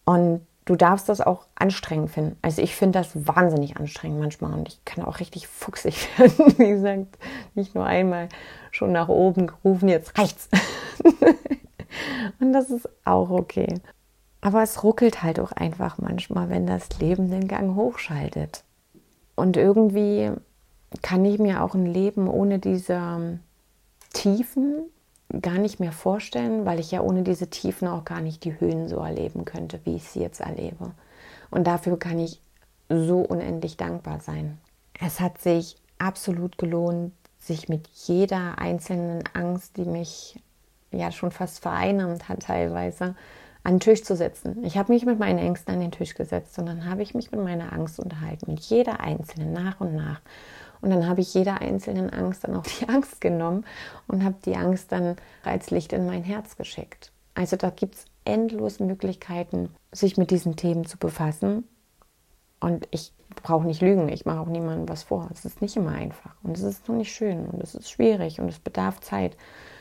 [0.04, 2.36] Und du darfst das auch anstrengend finden.
[2.42, 6.58] Also ich finde das wahnsinnig anstrengend manchmal und ich kann auch richtig fuchsig werden.
[6.58, 7.18] Wie gesagt,
[7.54, 8.28] nicht nur einmal
[8.72, 10.48] schon nach oben gerufen, jetzt reicht's.
[12.40, 13.80] und das ist auch okay.
[14.46, 18.62] Aber es ruckelt halt auch einfach manchmal, wenn das Leben den Gang hochschaltet.
[19.34, 20.30] Und irgendwie
[21.02, 23.40] kann ich mir auch ein Leben ohne diese
[24.12, 24.84] Tiefen
[25.42, 28.86] gar nicht mehr vorstellen, weil ich ja ohne diese Tiefen auch gar nicht die Höhen
[28.86, 30.92] so erleben könnte, wie ich sie jetzt erlebe.
[31.50, 32.40] Und dafür kann ich
[32.88, 34.58] so unendlich dankbar sein.
[35.00, 40.40] Es hat sich absolut gelohnt, sich mit jeder einzelnen Angst, die mich
[40.92, 43.16] ja schon fast vereinnahmt hat teilweise,
[43.66, 44.64] an den Tisch zu setzen.
[44.64, 47.32] Ich habe mich mit meinen Ängsten an den Tisch gesetzt und dann habe ich mich
[47.32, 50.20] mit meiner Angst unterhalten, mit jeder einzelnen, nach und nach.
[50.80, 53.64] Und dann habe ich jeder einzelnen Angst dann auch die Angst genommen
[54.06, 57.10] und habe die Angst dann als Licht in mein Herz geschickt.
[57.34, 61.64] Also da gibt es endlos Möglichkeiten, sich mit diesen Themen zu befassen.
[62.60, 65.28] Und ich brauche nicht lügen, ich mache auch niemandem was vor.
[65.32, 68.40] Es ist nicht immer einfach und es ist noch nicht schön und es ist schwierig
[68.40, 69.36] und es bedarf Zeit.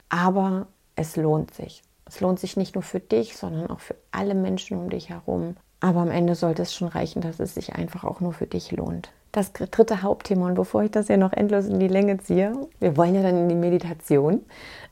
[0.10, 1.84] Aber es lohnt sich.
[2.06, 5.56] Es lohnt sich nicht nur für dich, sondern auch für alle Menschen um dich herum.
[5.80, 8.72] Aber am Ende sollte es schon reichen, dass es sich einfach auch nur für dich
[8.72, 9.12] lohnt.
[9.32, 12.96] Das dritte Hauptthema, und bevor ich das ja noch endlos in die Länge ziehe, wir
[12.96, 14.46] wollen ja dann in die Meditation,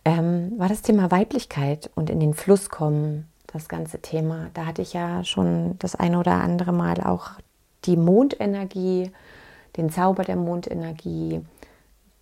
[0.04, 4.50] ähm, war das Thema Weiblichkeit und in den Fluss kommen, das ganze Thema.
[4.54, 7.32] Da hatte ich ja schon das eine oder andere Mal auch
[7.86, 9.12] die Mondenergie,
[9.78, 11.42] den Zauber der Mondenergie,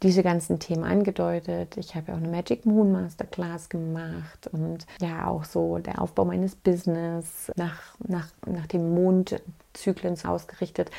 [0.04, 1.78] diese ganzen Themen angedeutet.
[1.78, 6.26] Ich habe ja auch eine Magic Moon Masterclass gemacht und ja auch so der Aufbau
[6.26, 10.90] meines Business nach, nach, nach dem Mondzyklen ausgerichtet.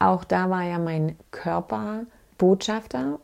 [0.00, 2.02] Auch da war ja mein Körper
[2.36, 3.20] Botschafter.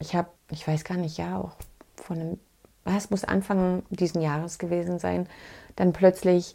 [0.00, 1.52] Ich habe, ich weiß gar nicht, ja, auch
[1.94, 2.38] von einem,
[2.84, 5.28] es muss Anfang diesen Jahres gewesen sein,
[5.76, 6.54] dann plötzlich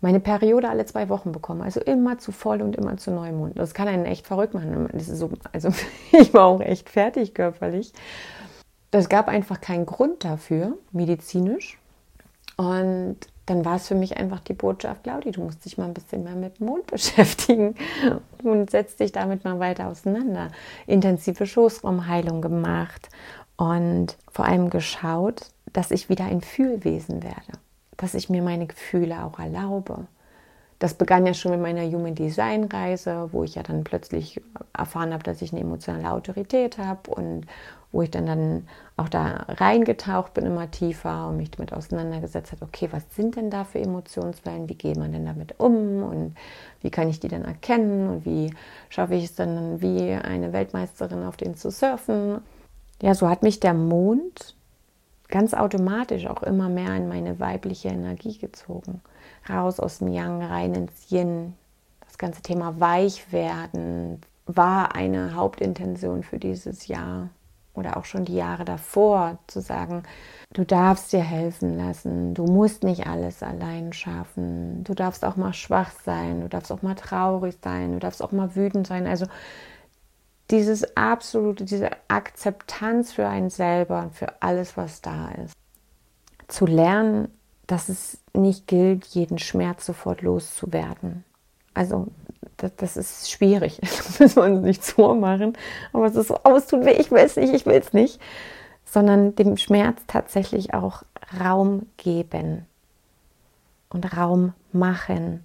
[0.00, 1.62] meine Periode alle zwei Wochen bekommen.
[1.62, 3.58] Also immer zu voll und immer zu Neumond.
[3.58, 4.88] Das kann einen echt verrückt machen.
[4.92, 5.70] Das so, also
[6.12, 7.92] ich war auch echt fertig körperlich.
[8.90, 11.78] Es gab einfach keinen Grund dafür, medizinisch.
[12.56, 15.94] Und dann war es für mich einfach die Botschaft, Claudi, du musst dich mal ein
[15.94, 17.74] bisschen mehr mit Mond beschäftigen
[18.42, 20.48] und setz dich damit mal weiter auseinander.
[20.86, 23.08] Intensive Schoßraumheilung gemacht
[23.56, 27.58] und vor allem geschaut, dass ich wieder ein Fühlwesen werde
[27.98, 30.06] dass ich mir meine Gefühle auch erlaube.
[30.78, 34.40] Das begann ja schon mit meiner Human Design Reise, wo ich ja dann plötzlich
[34.72, 37.46] erfahren habe, dass ich eine emotionale Autorität habe und
[37.90, 42.64] wo ich dann, dann auch da reingetaucht bin, immer tiefer und mich damit auseinandergesetzt habe,
[42.64, 46.36] okay, was sind denn da für Emotionswellen, wie geht man denn damit um und
[46.82, 48.54] wie kann ich die dann erkennen und wie
[48.88, 52.40] schaffe ich es dann, wie eine Weltmeisterin auf den zu surfen.
[53.00, 54.54] Ja, so hat mich der Mond
[55.28, 59.00] ganz automatisch auch immer mehr in meine weibliche Energie gezogen.
[59.48, 61.54] Raus aus dem Yang, rein ins Yin.
[62.04, 67.28] Das ganze Thema Weichwerden war eine Hauptintention für dieses Jahr
[67.74, 70.02] oder auch schon die Jahre davor, zu sagen,
[70.52, 75.52] du darfst dir helfen lassen, du musst nicht alles allein schaffen, du darfst auch mal
[75.52, 79.06] schwach sein, du darfst auch mal traurig sein, du darfst auch mal wütend sein.
[79.06, 79.26] Also
[80.50, 85.52] dieses absolute, diese Akzeptanz für einen selber und für alles, was da ist.
[86.48, 87.28] Zu lernen,
[87.66, 91.24] dass es nicht gilt, jeden Schmerz sofort loszuwerden.
[91.74, 92.08] Also
[92.56, 95.56] das, das ist schwierig, das müssen wir uns nicht vormachen,
[95.92, 97.92] aber es ist so, oh, es tut weh, ich will es nicht, ich will es
[97.92, 98.20] nicht,
[98.84, 101.02] sondern dem Schmerz tatsächlich auch
[101.38, 102.66] Raum geben
[103.90, 105.44] und Raum machen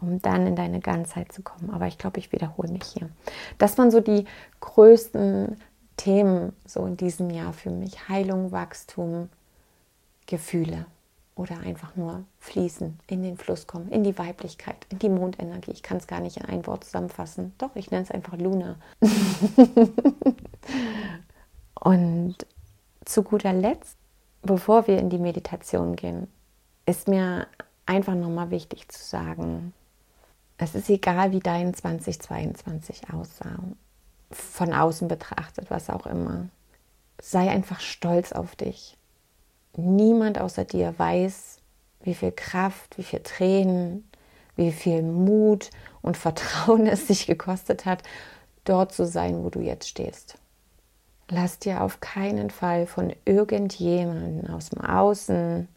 [0.00, 1.70] um dann in deine Ganzheit zu kommen.
[1.70, 3.08] Aber ich glaube, ich wiederhole mich hier.
[3.58, 4.24] Das waren so die
[4.60, 5.56] größten
[5.96, 8.08] Themen so in diesem Jahr für mich.
[8.08, 9.28] Heilung, Wachstum,
[10.26, 10.86] Gefühle
[11.36, 15.72] oder einfach nur fließen, in den Fluss kommen, in die Weiblichkeit, in die Mondenergie.
[15.72, 17.52] Ich kann es gar nicht in ein Wort zusammenfassen.
[17.58, 18.76] Doch, ich nenne es einfach Luna.
[21.80, 22.36] Und
[23.04, 23.98] zu guter Letzt,
[24.42, 26.28] bevor wir in die Meditation gehen,
[26.86, 27.46] ist mir
[27.86, 29.72] einfach nochmal wichtig zu sagen,
[30.58, 33.58] es ist egal, wie dein 2022 aussah,
[34.30, 36.48] von außen betrachtet, was auch immer.
[37.20, 38.96] Sei einfach stolz auf dich.
[39.76, 41.58] Niemand außer dir weiß,
[42.02, 44.08] wie viel Kraft, wie viel Tränen,
[44.56, 45.70] wie viel Mut
[46.02, 48.02] und Vertrauen es sich gekostet hat,
[48.64, 50.38] dort zu sein, wo du jetzt stehst.
[51.28, 55.68] Lass dir auf keinen Fall von irgendjemandem aus dem Außen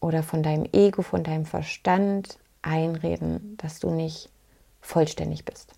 [0.00, 4.30] oder von deinem Ego, von deinem Verstand einreden, dass du nicht
[4.80, 5.72] vollständig bist,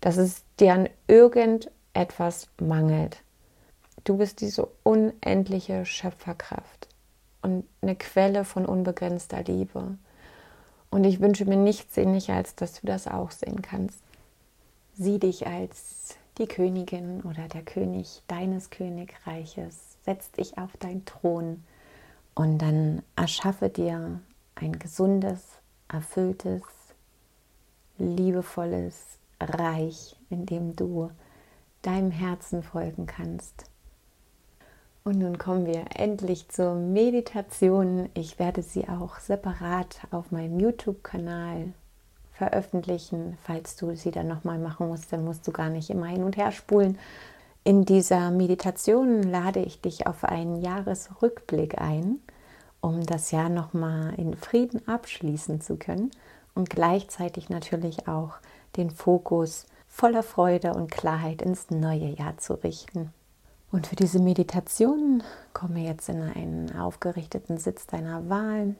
[0.00, 3.22] dass es dir an irgendetwas mangelt.
[4.04, 6.88] Du bist diese unendliche Schöpferkraft
[7.42, 9.98] und eine Quelle von unbegrenzter Liebe.
[10.90, 14.00] Und ich wünsche mir nichts sehnlicher, als dass du das auch sehen kannst.
[14.94, 19.98] Sieh dich als die Königin oder der König deines Königreiches.
[20.04, 21.62] Setz dich auf deinen Thron
[22.34, 24.20] und dann erschaffe dir
[24.54, 25.57] ein gesundes,
[25.88, 26.62] erfülltes,
[27.98, 31.10] liebevolles Reich, in dem du
[31.82, 33.64] deinem Herzen folgen kannst.
[35.04, 38.10] Und nun kommen wir endlich zur Meditation.
[38.14, 41.72] Ich werde sie auch separat auf meinem YouTube-Kanal
[42.32, 43.38] veröffentlichen.
[43.42, 46.36] Falls du sie dann nochmal machen musst, dann musst du gar nicht immer hin und
[46.36, 46.98] her spulen.
[47.64, 52.20] In dieser Meditation lade ich dich auf einen Jahresrückblick ein,
[52.80, 56.10] um das Jahr nochmal in Frieden abschließen zu können
[56.54, 58.34] und gleichzeitig natürlich auch
[58.76, 63.12] den Fokus voller Freude und Klarheit ins neue Jahr zu richten.
[63.70, 68.76] Und für diese Meditation komme jetzt in einen aufgerichteten Sitz deiner Wahl.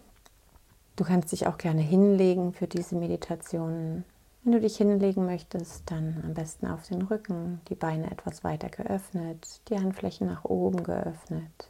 [0.96, 4.04] Du kannst dich auch gerne hinlegen für diese Meditation.
[4.42, 8.68] Wenn du dich hinlegen möchtest, dann am besten auf den Rücken, die Beine etwas weiter
[8.68, 11.68] geöffnet, die Handflächen nach oben geöffnet.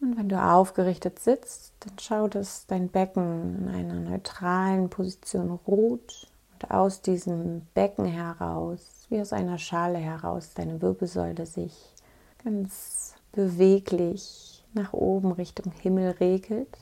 [0.00, 6.28] Und wenn du aufgerichtet sitzt, dann schau, dass dein Becken in einer neutralen Position ruht
[6.52, 11.94] und aus diesem Becken heraus, wie aus einer Schale heraus, deine Wirbelsäule sich
[12.42, 16.76] ganz beweglich nach oben Richtung Himmel regelt.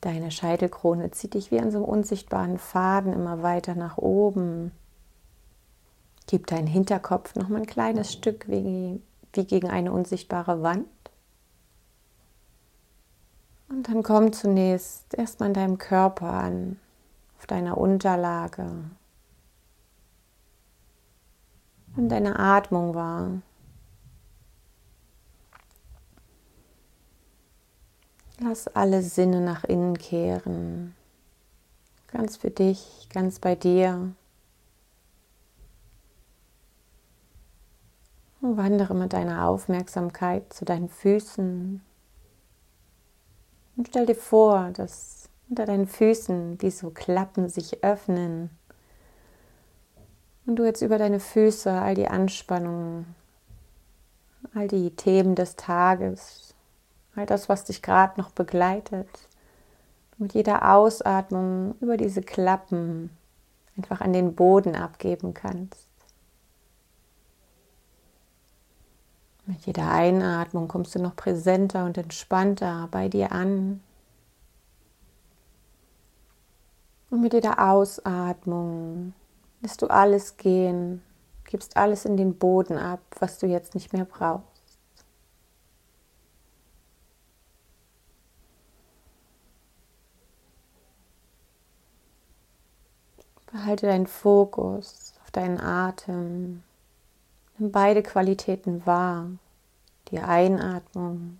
[0.00, 4.72] Deine Scheitelkrone zieht dich wie an so einem unsichtbaren Faden immer weiter nach oben.
[6.26, 9.00] Gib deinen Hinterkopf noch mal ein kleines Stück wie,
[9.32, 10.86] wie gegen eine unsichtbare Wand.
[13.72, 16.78] Und dann komm zunächst erstmal in deinem Körper an,
[17.38, 18.70] auf deiner Unterlage.
[21.96, 23.40] Und deine Atmung wahr.
[28.40, 30.94] Lass alle Sinne nach innen kehren.
[32.08, 34.12] Ganz für dich, ganz bei dir.
[38.42, 41.80] Und wandere mit deiner Aufmerksamkeit zu deinen Füßen,
[43.82, 48.50] und stell dir vor, dass unter deinen Füßen wie so Klappen sich öffnen
[50.46, 53.06] und du jetzt über deine Füße all die Anspannung,
[54.54, 56.54] all die Themen des Tages,
[57.16, 59.08] all das, was dich gerade noch begleitet,
[60.16, 63.10] mit jeder Ausatmung über diese Klappen
[63.76, 65.88] einfach an den Boden abgeben kannst.
[69.44, 73.82] Mit jeder Einatmung kommst du noch präsenter und entspannter bei dir an.
[77.10, 79.14] Und mit jeder Ausatmung
[79.60, 81.02] lässt du alles gehen,
[81.44, 84.78] gibst alles in den Boden ab, was du jetzt nicht mehr brauchst.
[93.52, 96.62] Behalte deinen Fokus auf deinen Atem.
[97.70, 99.30] Beide Qualitäten wahr,
[100.08, 101.38] die Einatmung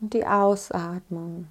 [0.00, 1.48] und die Ausatmung.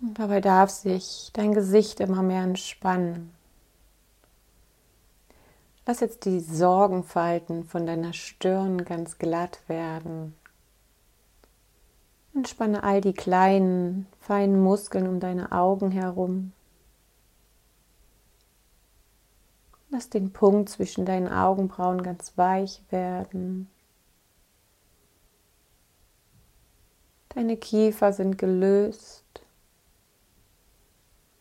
[0.00, 3.34] Und dabei darf sich dein Gesicht immer mehr entspannen.
[5.84, 10.34] Lass jetzt die Sorgenfalten von deiner Stirn ganz glatt werden.
[12.34, 16.52] Entspanne all die kleinen, feinen Muskeln um deine Augen herum.
[19.90, 23.68] Lass den Punkt zwischen deinen Augenbrauen ganz weich werden.
[27.30, 29.24] Deine Kiefer sind gelöst.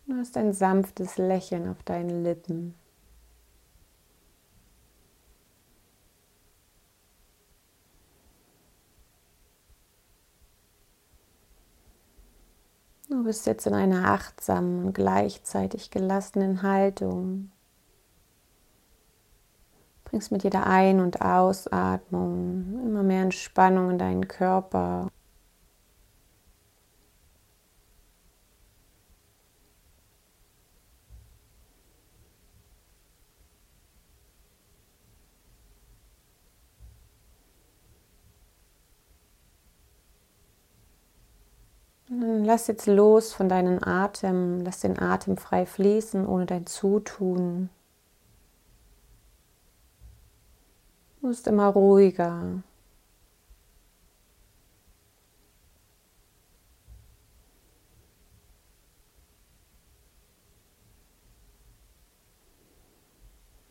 [0.05, 2.75] Du hast ein sanftes Lächeln auf deinen Lippen.
[13.09, 17.51] Du bist jetzt in einer achtsamen und gleichzeitig gelassenen Haltung.
[20.17, 25.09] Bringst mit jeder Ein- und Ausatmung immer mehr Entspannung in deinen Körper.
[42.09, 47.69] Lass jetzt los von deinem Atem, lass den Atem frei fließen, ohne dein Zutun.
[51.27, 52.63] Du bist immer ruhiger.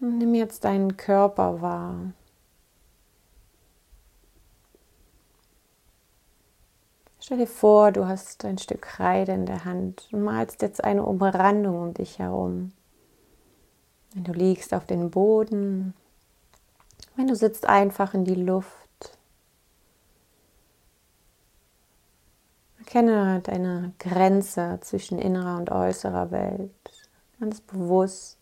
[0.00, 2.12] nimm jetzt deinen Körper wahr.
[7.18, 11.04] Stell dir vor, du hast ein Stück Kreide in der Hand und malst jetzt eine
[11.04, 12.72] Umrandung um dich herum.
[14.12, 15.94] Wenn du liegst auf dem Boden,
[17.16, 18.72] wenn du sitzt einfach in die Luft.
[22.78, 26.70] Erkenne deine Grenze zwischen innerer und äußerer Welt
[27.40, 28.38] ganz bewusst.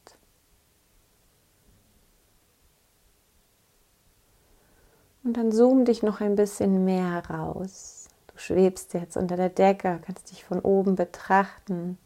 [5.22, 8.08] Und dann zoom dich noch ein bisschen mehr raus.
[8.26, 11.96] Du schwebst jetzt unter der Decke, kannst dich von oben betrachten,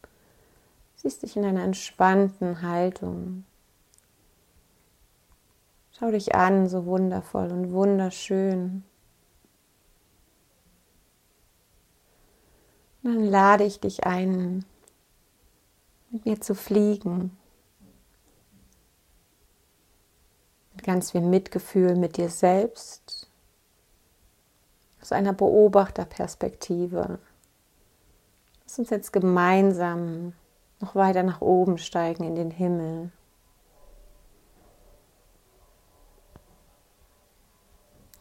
[0.95, 3.43] siehst dich in einer entspannten Haltung.
[5.99, 8.85] Schau dich an, so wundervoll und wunderschön.
[13.03, 14.63] Und dann lade ich dich ein,
[16.09, 17.37] mit mir zu fliegen.
[20.73, 23.29] Mit ganz viel Mitgefühl mit dir selbst.
[25.01, 27.19] Aus einer Beobachterperspektive.
[28.63, 30.31] Lass uns jetzt gemeinsam
[30.79, 33.11] noch weiter nach oben steigen in den Himmel.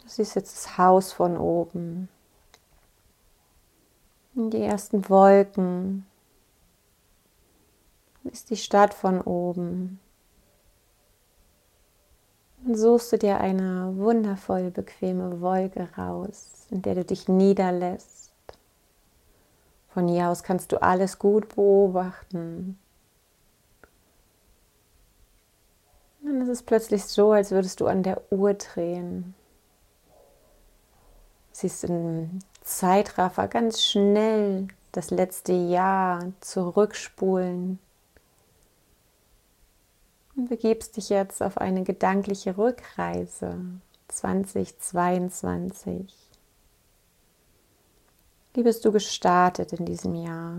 [0.08, 2.08] Du siehst jetzt das Haus von oben.
[4.32, 6.06] Die ersten Wolken.
[8.24, 10.00] Siehst die Stadt von oben.
[12.64, 18.32] Dann suchst du dir eine wundervoll bequeme Wolke raus, in der du dich niederlässt.
[19.90, 22.78] Von hier aus kannst du alles gut beobachten.
[26.22, 29.34] Dann ist es plötzlich so, als würdest du an der Uhr drehen
[31.58, 37.80] siehst im Zeitraffer ganz schnell das letzte Jahr zurückspulen
[40.36, 43.58] und begibst dich jetzt auf eine gedankliche Rückreise
[44.06, 46.14] 2022.
[48.54, 50.58] Wie bist du gestartet in diesem Jahr?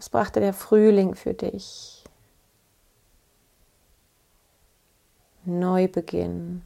[0.00, 2.02] Was brachte der Frühling für dich?
[5.44, 6.62] Neubeginn,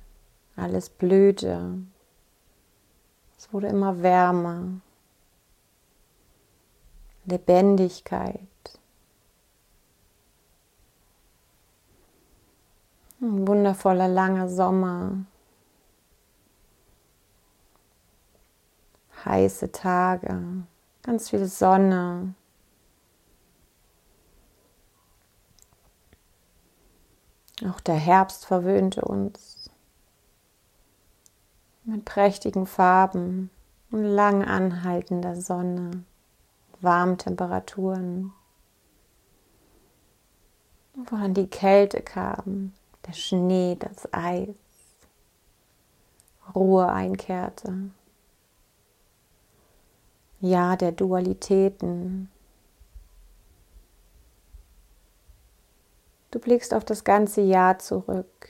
[0.54, 1.80] alles blühte.
[3.36, 4.80] Es wurde immer wärmer.
[7.24, 8.38] Lebendigkeit.
[13.20, 15.24] Ein wundervoller langer Sommer.
[19.24, 20.40] Heiße Tage,
[21.02, 22.36] ganz viel Sonne.
[27.62, 29.70] Auch der Herbst verwöhnte uns
[31.84, 33.50] mit prächtigen Farben
[33.90, 36.04] und lang anhaltender Sonne,
[36.80, 38.32] warmen Temperaturen.
[40.94, 42.72] Woran die Kälte kam,
[43.06, 44.48] der Schnee, das Eis,
[46.54, 47.90] Ruhe einkehrte.
[50.40, 52.30] Ja, der Dualitäten,
[56.34, 58.48] Du blickst auf das ganze Jahr zurück,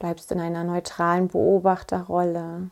[0.00, 2.68] bleibst in einer neutralen Beobachterrolle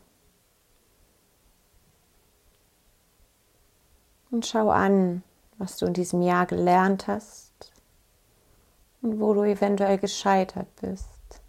[4.32, 5.22] und schau an,
[5.56, 7.72] was du in diesem Jahr gelernt hast
[9.02, 11.40] und wo du eventuell gescheitert bist.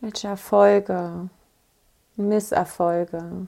[0.00, 1.30] Welche Erfolge
[2.16, 3.46] Misserfolge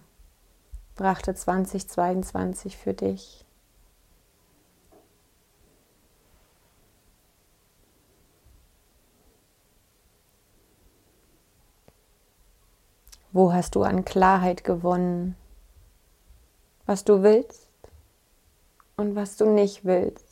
[0.94, 3.44] brachte 2022 für dich?
[13.32, 15.36] Wo hast du an Klarheit gewonnen,
[16.86, 17.68] was du willst
[18.96, 20.23] und was du nicht willst?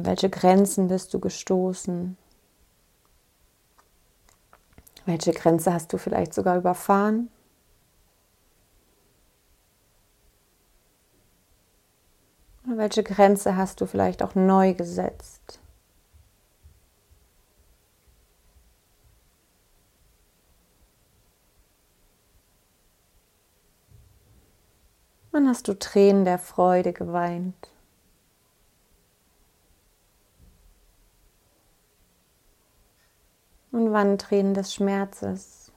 [0.00, 2.16] An welche Grenzen bist du gestoßen?
[5.04, 7.28] Welche Grenze hast du vielleicht sogar überfahren?
[12.64, 15.60] Oder welche Grenze hast du vielleicht auch neu gesetzt?
[25.30, 27.68] Wann hast du Tränen der Freude geweint?
[33.72, 35.72] Und wann Tränen des Schmerzes.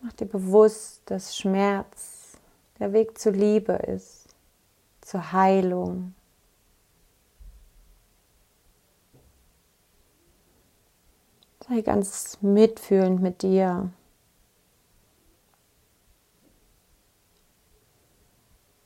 [0.00, 2.38] Mach dir bewusst, dass Schmerz
[2.78, 4.28] der Weg zur Liebe ist,
[5.00, 6.14] zur Heilung.
[11.68, 13.90] Sei ganz mitfühlend mit dir.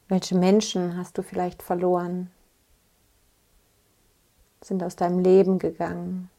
[0.09, 2.30] Welche Menschen hast du vielleicht verloren?
[4.65, 6.31] Sind aus deinem Leben gegangen,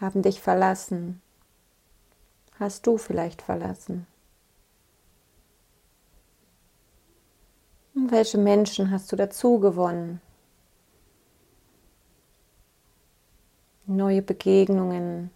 [0.00, 1.20] haben dich verlassen.
[2.58, 4.06] hast du vielleicht verlassen?
[7.94, 10.20] Und welche Menschen hast du dazu gewonnen?
[13.86, 15.30] Neue Begegnungen,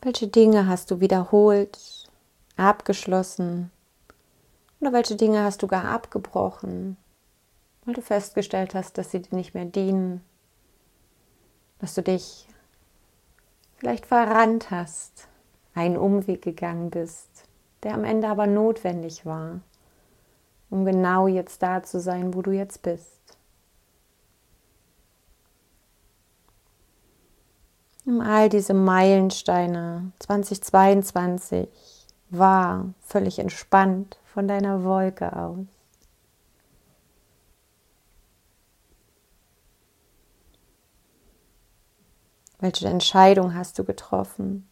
[0.00, 2.08] Welche Dinge hast du wiederholt,
[2.56, 3.72] abgeschlossen
[4.80, 6.96] oder welche Dinge hast du gar abgebrochen,
[7.84, 10.24] weil du festgestellt hast, dass sie dir nicht mehr dienen,
[11.80, 12.46] dass du dich
[13.78, 15.26] vielleicht verrannt hast,
[15.74, 17.28] einen Umweg gegangen bist,
[17.82, 19.60] der am Ende aber notwendig war,
[20.70, 23.18] um genau jetzt da zu sein, wo du jetzt bist.
[27.97, 31.68] Nimm all diese Meilensteine 2022
[32.30, 35.58] wahr, völlig entspannt von deiner Wolke aus.
[42.60, 44.68] Welche Entscheidung hast du getroffen?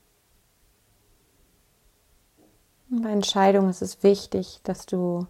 [2.89, 5.27] bei Entscheidung ist es wichtig, dass du,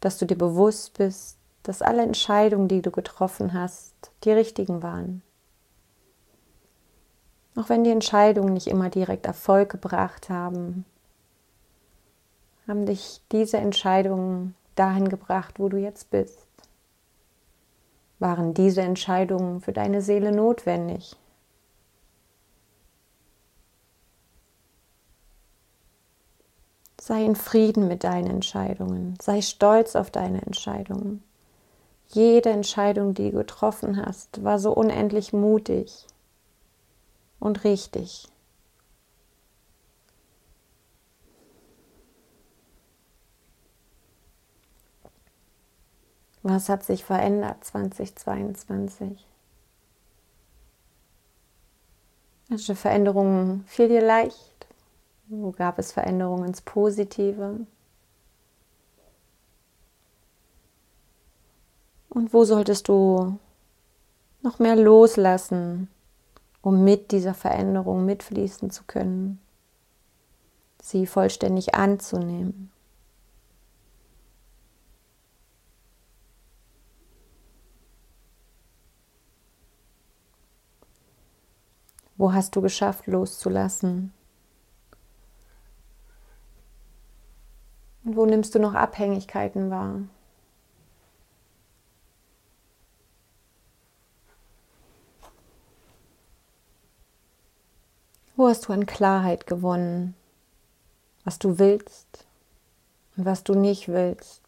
[0.00, 3.94] dass du dir bewusst bist, dass alle Entscheidungen, die du getroffen hast,
[4.24, 5.22] die richtigen waren.
[7.56, 10.84] Auch wenn die Entscheidungen nicht immer direkt Erfolg gebracht haben,
[12.66, 16.48] haben dich diese Entscheidungen dahin gebracht, wo du jetzt bist.
[18.18, 21.16] Waren diese Entscheidungen für deine Seele notwendig?
[27.00, 29.16] Sei in Frieden mit deinen Entscheidungen.
[29.20, 31.22] Sei stolz auf deine Entscheidungen.
[32.08, 36.06] Jede Entscheidung, die du getroffen hast, war so unendlich mutig
[37.44, 38.26] und richtig.
[46.42, 49.26] Was hat sich verändert 2022?
[52.48, 54.66] Welche Veränderungen fiel dir leicht?
[55.26, 57.66] Wo gab es Veränderungen ins Positive?
[62.08, 63.38] Und wo solltest du
[64.42, 65.88] noch mehr loslassen,
[66.64, 69.38] um mit dieser Veränderung mitfließen zu können,
[70.80, 72.72] sie vollständig anzunehmen.
[82.16, 84.14] Wo hast du geschafft loszulassen?
[88.04, 90.00] Und wo nimmst du noch Abhängigkeiten wahr?
[98.36, 100.16] Wo hast du an Klarheit gewonnen,
[101.22, 102.26] was du willst
[103.16, 104.42] und was du nicht willst?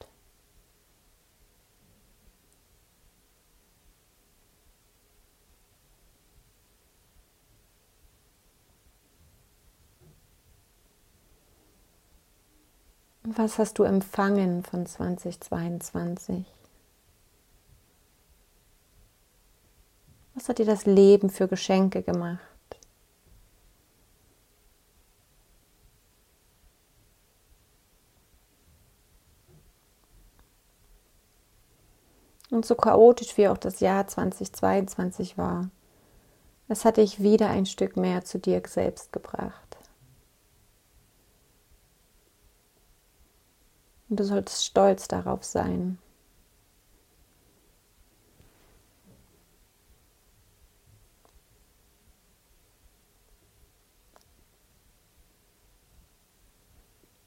[13.23, 16.45] Was hast du empfangen von 2022?
[20.35, 22.56] Was hat dir das Leben für Geschenke gemacht?
[32.57, 35.69] Und so chaotisch wie auch das Jahr 2022 war,
[36.69, 39.77] es hat dich wieder ein Stück mehr zu dir selbst gebracht.
[44.09, 45.99] Und du solltest stolz darauf sein.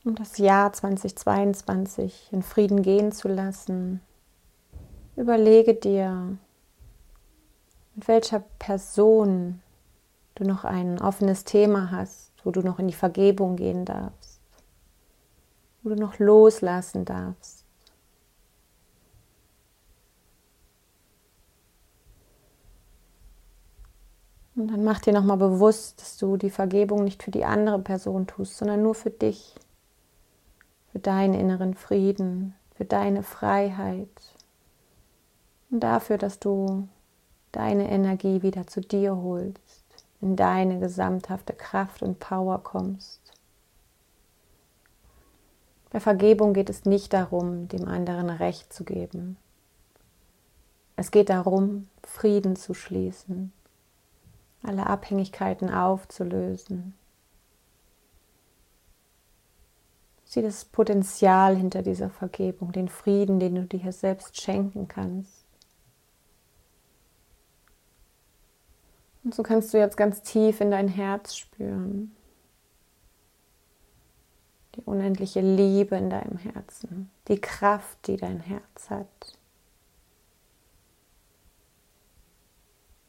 [0.04, 4.02] Um das Jahr 2022 in Frieden gehen zu lassen,
[5.20, 6.38] Überlege dir,
[7.94, 9.62] mit welcher Person
[10.36, 14.40] du noch ein offenes Thema hast, wo du noch in die Vergebung gehen darfst,
[15.84, 17.66] wo du noch loslassen darfst.
[24.56, 28.26] Und dann mach dir nochmal bewusst, dass du die Vergebung nicht für die andere Person
[28.26, 29.54] tust, sondern nur für dich,
[30.94, 34.08] für deinen inneren Frieden, für deine Freiheit,
[35.72, 36.88] und dafür, dass du
[37.52, 39.86] deine Energie wieder zu dir holst,
[40.22, 43.22] in deine gesamthafte Kraft und Power kommst.
[45.92, 49.38] Bei Vergebung geht es nicht darum, dem anderen Recht zu geben.
[50.96, 53.52] Es geht darum, Frieden zu schließen,
[54.62, 56.94] alle Abhängigkeiten aufzulösen,
[60.32, 65.39] Sieh das Potenzial hinter dieser Vergebung, den Frieden, den du dir selbst schenken kannst.
[69.30, 72.16] Und so kannst du jetzt ganz tief in dein Herz spüren.
[74.74, 79.38] Die unendliche Liebe in deinem Herzen, die Kraft, die dein Herz hat.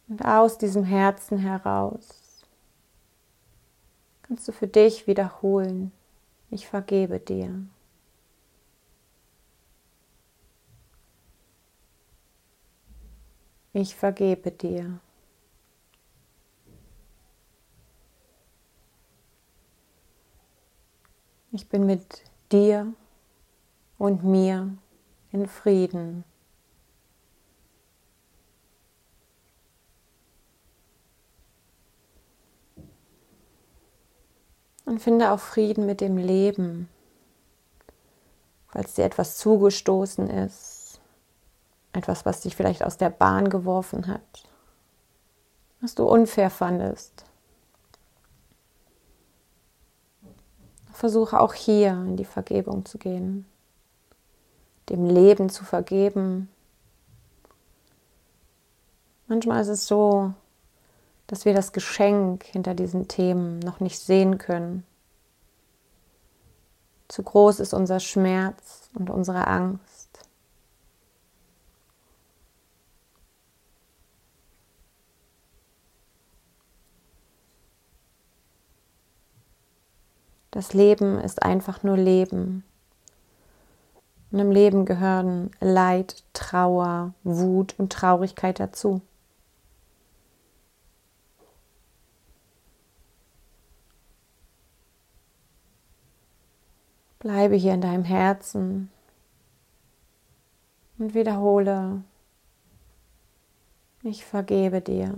[0.09, 2.45] Und aus diesem Herzen heraus
[4.21, 5.91] kannst du für dich wiederholen,
[6.51, 7.65] ich vergebe dir.
[13.73, 15.01] Ich vergebe dir.
[21.53, 22.23] Ich bin mit
[22.53, 22.93] dir
[23.99, 24.73] und mir
[25.33, 26.25] in Frieden.
[34.85, 36.89] Und finde auch Frieden mit dem Leben,
[38.69, 41.01] falls dir etwas zugestoßen ist,
[41.93, 44.49] etwas, was dich vielleicht aus der Bahn geworfen hat,
[45.81, 47.25] was du unfair fandest.
[51.01, 53.47] Versuche auch hier in die Vergebung zu gehen,
[54.91, 56.51] dem Leben zu vergeben.
[59.27, 60.35] Manchmal ist es so,
[61.27, 64.85] dass wir das Geschenk hinter diesen Themen noch nicht sehen können.
[67.09, 70.00] Zu groß ist unser Schmerz und unsere Angst.
[80.51, 82.65] Das Leben ist einfach nur Leben.
[84.33, 89.01] Und im Leben gehören Leid, Trauer, Wut und Traurigkeit dazu.
[97.19, 98.91] Bleibe hier in deinem Herzen
[100.99, 102.03] und wiederhole,
[104.03, 105.15] ich vergebe dir.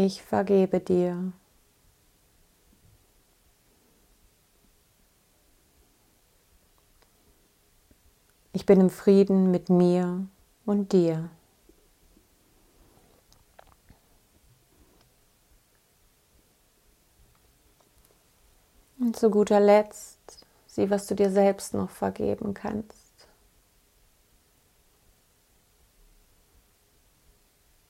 [0.00, 1.32] Ich vergebe dir.
[8.52, 10.24] Ich bin im Frieden mit mir
[10.64, 11.30] und dir.
[19.00, 22.97] Und zu guter Letzt, sieh, was du dir selbst noch vergeben kannst.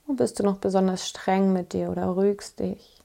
[0.09, 2.99] Und bist du noch besonders streng mit dir oder rügst dich?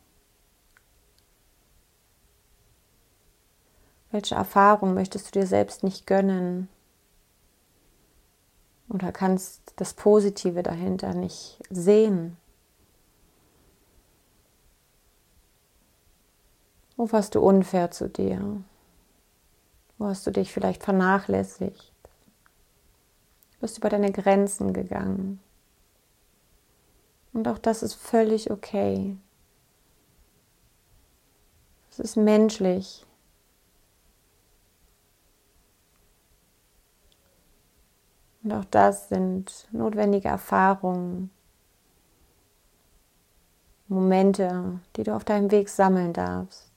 [4.09, 6.69] Welche Erfahrung möchtest du dir selbst nicht gönnen?
[8.87, 12.37] Oder kannst das Positive dahinter nicht sehen?
[16.95, 18.63] Wo warst du unfair zu dir?
[19.97, 21.91] Wo hast du dich vielleicht vernachlässigt?
[23.55, 25.41] Du bist über deine Grenzen gegangen.
[27.33, 29.17] Und auch das ist völlig okay.
[31.89, 33.05] Es ist menschlich.
[38.43, 41.31] Und auch das sind notwendige Erfahrungen,
[43.87, 46.71] Momente, die du auf deinem Weg sammeln darfst.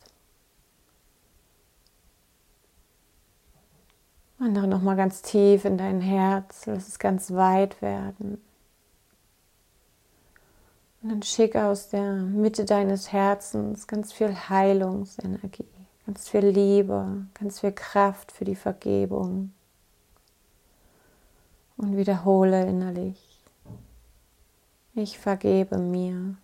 [4.38, 8.45] Wandere nochmal ganz tief in dein Herz, lass es ganz weit werden.
[11.06, 15.68] Und dann schick aus der Mitte deines Herzens ganz viel Heilungsenergie,
[16.04, 19.52] ganz viel Liebe, ganz viel Kraft für die Vergebung.
[21.76, 23.38] Und wiederhole innerlich,
[24.96, 26.34] ich vergebe mir.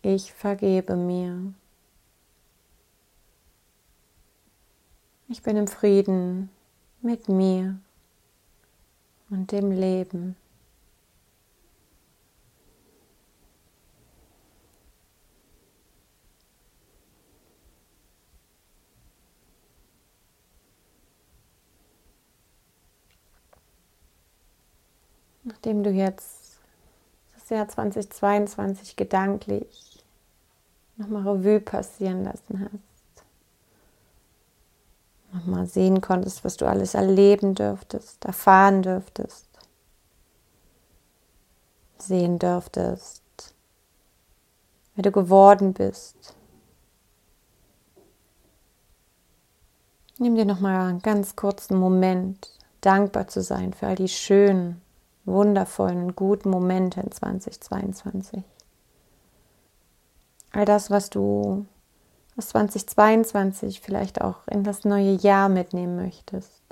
[0.00, 1.52] Ich vergebe mir.
[5.28, 6.48] Ich bin im Frieden
[7.02, 7.78] mit mir
[9.30, 10.36] und dem Leben.
[25.46, 26.58] Nachdem du jetzt
[27.34, 30.02] das Jahr 2022 gedanklich
[30.96, 32.93] nochmal Revue passieren lassen hast,
[35.34, 39.48] nochmal sehen konntest, was du alles erleben dürftest, erfahren dürftest,
[41.98, 43.22] sehen dürftest,
[44.94, 46.34] wer du geworden bist.
[50.18, 54.80] Nimm dir nochmal einen ganz kurzen Moment, dankbar zu sein für all die schönen
[55.24, 58.44] wundervollen, guten Momente in 2022.
[60.52, 61.66] All das, was du
[62.36, 66.63] aus 2022 vielleicht auch in das neue Jahr mitnehmen möchtest.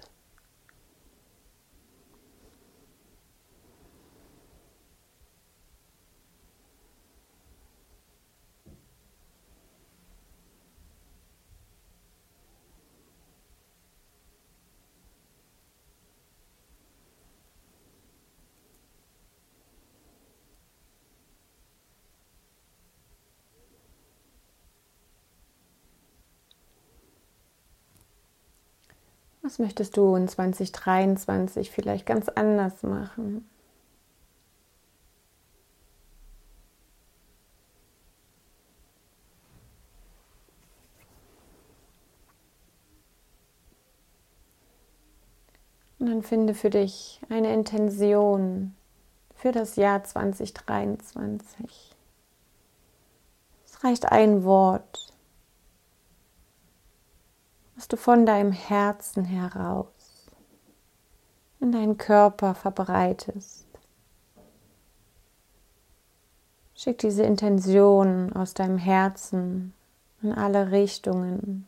[29.52, 33.46] Was möchtest du in 2023 vielleicht ganz anders machen?
[45.98, 48.74] Und dann finde für dich eine Intention
[49.34, 51.94] für das Jahr 2023.
[53.66, 55.11] Es reicht ein Wort
[57.82, 59.88] was du von deinem Herzen heraus
[61.58, 63.66] in deinen Körper verbreitest.
[66.76, 69.74] Schick diese Intention aus deinem Herzen
[70.22, 71.66] in alle Richtungen.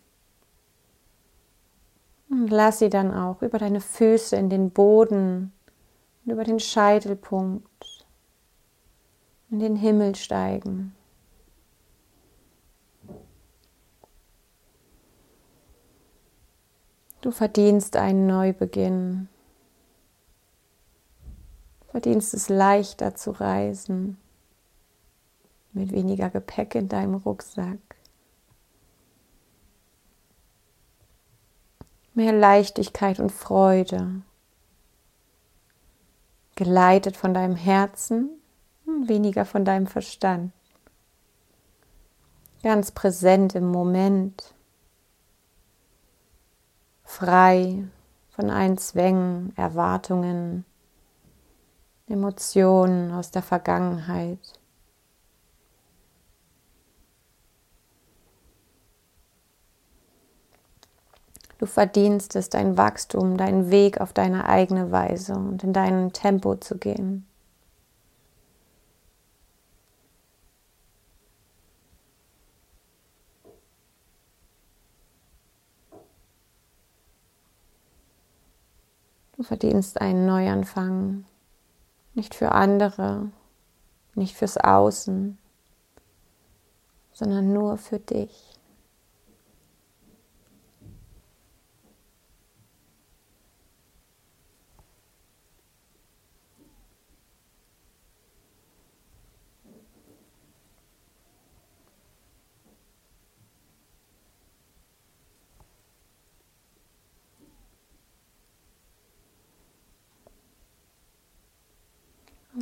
[2.30, 5.52] Und lass sie dann auch über deine Füße in den Boden
[6.24, 8.06] und über den Scheitelpunkt
[9.50, 10.94] in den Himmel steigen.
[17.24, 19.28] Du verdienst einen Neubeginn.
[21.90, 24.18] Verdienst es leichter zu reisen,
[25.72, 27.78] mit weniger Gepäck in deinem Rucksack.
[32.12, 34.20] Mehr Leichtigkeit und Freude,
[36.56, 38.28] geleitet von deinem Herzen
[38.84, 40.52] und weniger von deinem Verstand.
[42.62, 44.53] Ganz präsent im Moment
[47.04, 47.84] frei
[48.30, 50.64] von allen Zwängen, Erwartungen,
[52.08, 54.58] Emotionen aus der Vergangenheit.
[61.58, 66.56] Du verdienst es, dein Wachstum, deinen Weg auf deine eigene Weise und in deinem Tempo
[66.56, 67.26] zu gehen.
[79.44, 81.24] Verdienst einen Neuanfang,
[82.14, 83.30] nicht für andere,
[84.14, 85.38] nicht fürs Außen,
[87.12, 88.58] sondern nur für dich.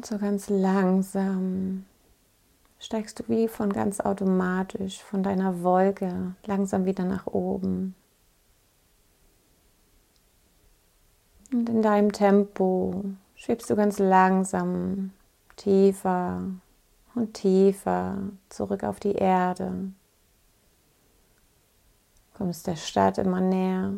[0.02, 1.84] Und so ganz langsam
[2.80, 7.94] steigst du wie von ganz automatisch von deiner Wolke langsam wieder nach oben.
[11.52, 13.04] Und in deinem Tempo
[13.36, 15.12] schwebst du ganz langsam
[15.54, 16.42] tiefer
[17.14, 19.92] und tiefer zurück auf die Erde.
[22.34, 23.92] Kommst der Stadt immer näher,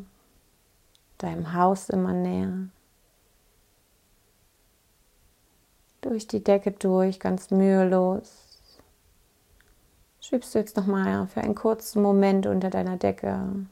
[1.17, 2.69] deinem Haus immer näher.
[6.05, 8.61] Durch die Decke durch, ganz mühelos.
[10.21, 13.67] Schwebst du jetzt nochmal für einen kurzen Moment unter deiner Decke.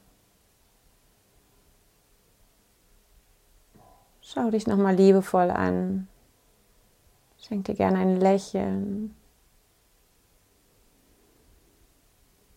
[4.20, 6.08] Schau dich nochmal liebevoll an.
[7.38, 9.14] Schenk dir gerne ein Lächeln.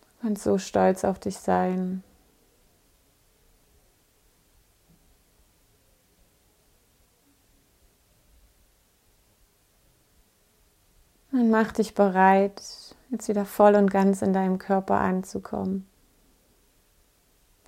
[0.00, 2.02] Du kannst so stolz auf dich sein.
[11.36, 12.62] Und mach dich bereit,
[13.10, 15.86] jetzt wieder voll und ganz in deinem Körper anzukommen.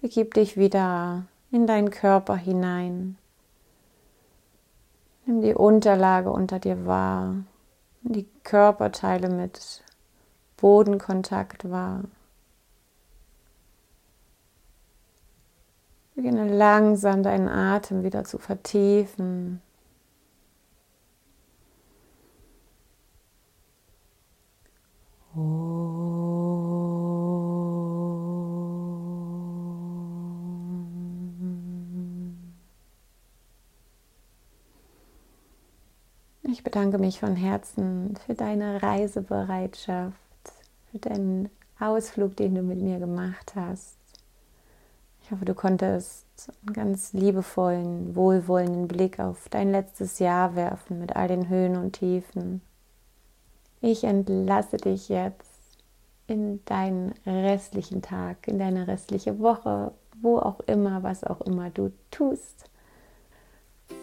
[0.00, 3.18] Begib dich wieder in deinen Körper hinein.
[5.26, 7.34] Nimm die Unterlage unter dir wahr,
[8.00, 9.84] die Körperteile mit
[10.56, 12.04] Bodenkontakt wahr.
[16.14, 19.60] Beginne langsam deinen Atem wieder zu vertiefen.
[36.50, 40.16] Ich bedanke mich von Herzen für deine Reisebereitschaft,
[40.90, 43.96] für deinen Ausflug, den du mit mir gemacht hast.
[45.22, 46.26] Ich hoffe, du konntest
[46.66, 51.92] einen ganz liebevollen, wohlwollenden Blick auf dein letztes Jahr werfen mit all den Höhen und
[51.92, 52.62] Tiefen.
[53.80, 55.48] Ich entlasse dich jetzt
[56.26, 61.92] in deinen restlichen Tag, in deine restliche Woche, wo auch immer, was auch immer du
[62.10, 62.68] tust.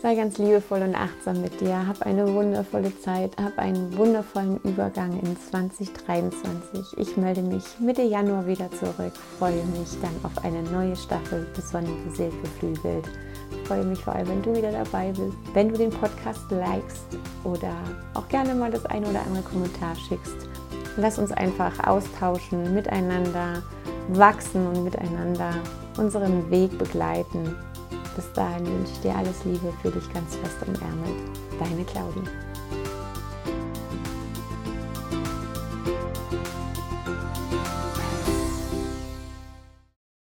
[0.01, 1.87] Sei ganz liebevoll und achtsam mit dir.
[1.87, 3.37] Hab eine wundervolle Zeit.
[3.37, 6.97] Hab einen wundervollen Übergang in 2023.
[6.97, 9.15] Ich melde mich Mitte Januar wieder zurück.
[9.37, 12.33] Freue mich dann auf eine neue Staffel Besonnenbeseelt
[13.49, 13.67] beflügelt.
[13.67, 15.37] Freue mich vor allem, wenn du wieder dabei bist.
[15.53, 17.73] Wenn du den Podcast likest oder
[18.13, 20.47] auch gerne mal das eine oder andere Kommentar schickst.
[20.97, 23.63] Lass uns einfach austauschen, miteinander
[24.09, 25.51] wachsen und miteinander
[25.97, 27.55] unseren Weg begleiten
[28.15, 31.21] bis dahin wünsche ich dir alles Liebe, für dich ganz fest umärmelt.
[31.59, 32.23] Deine Claudia.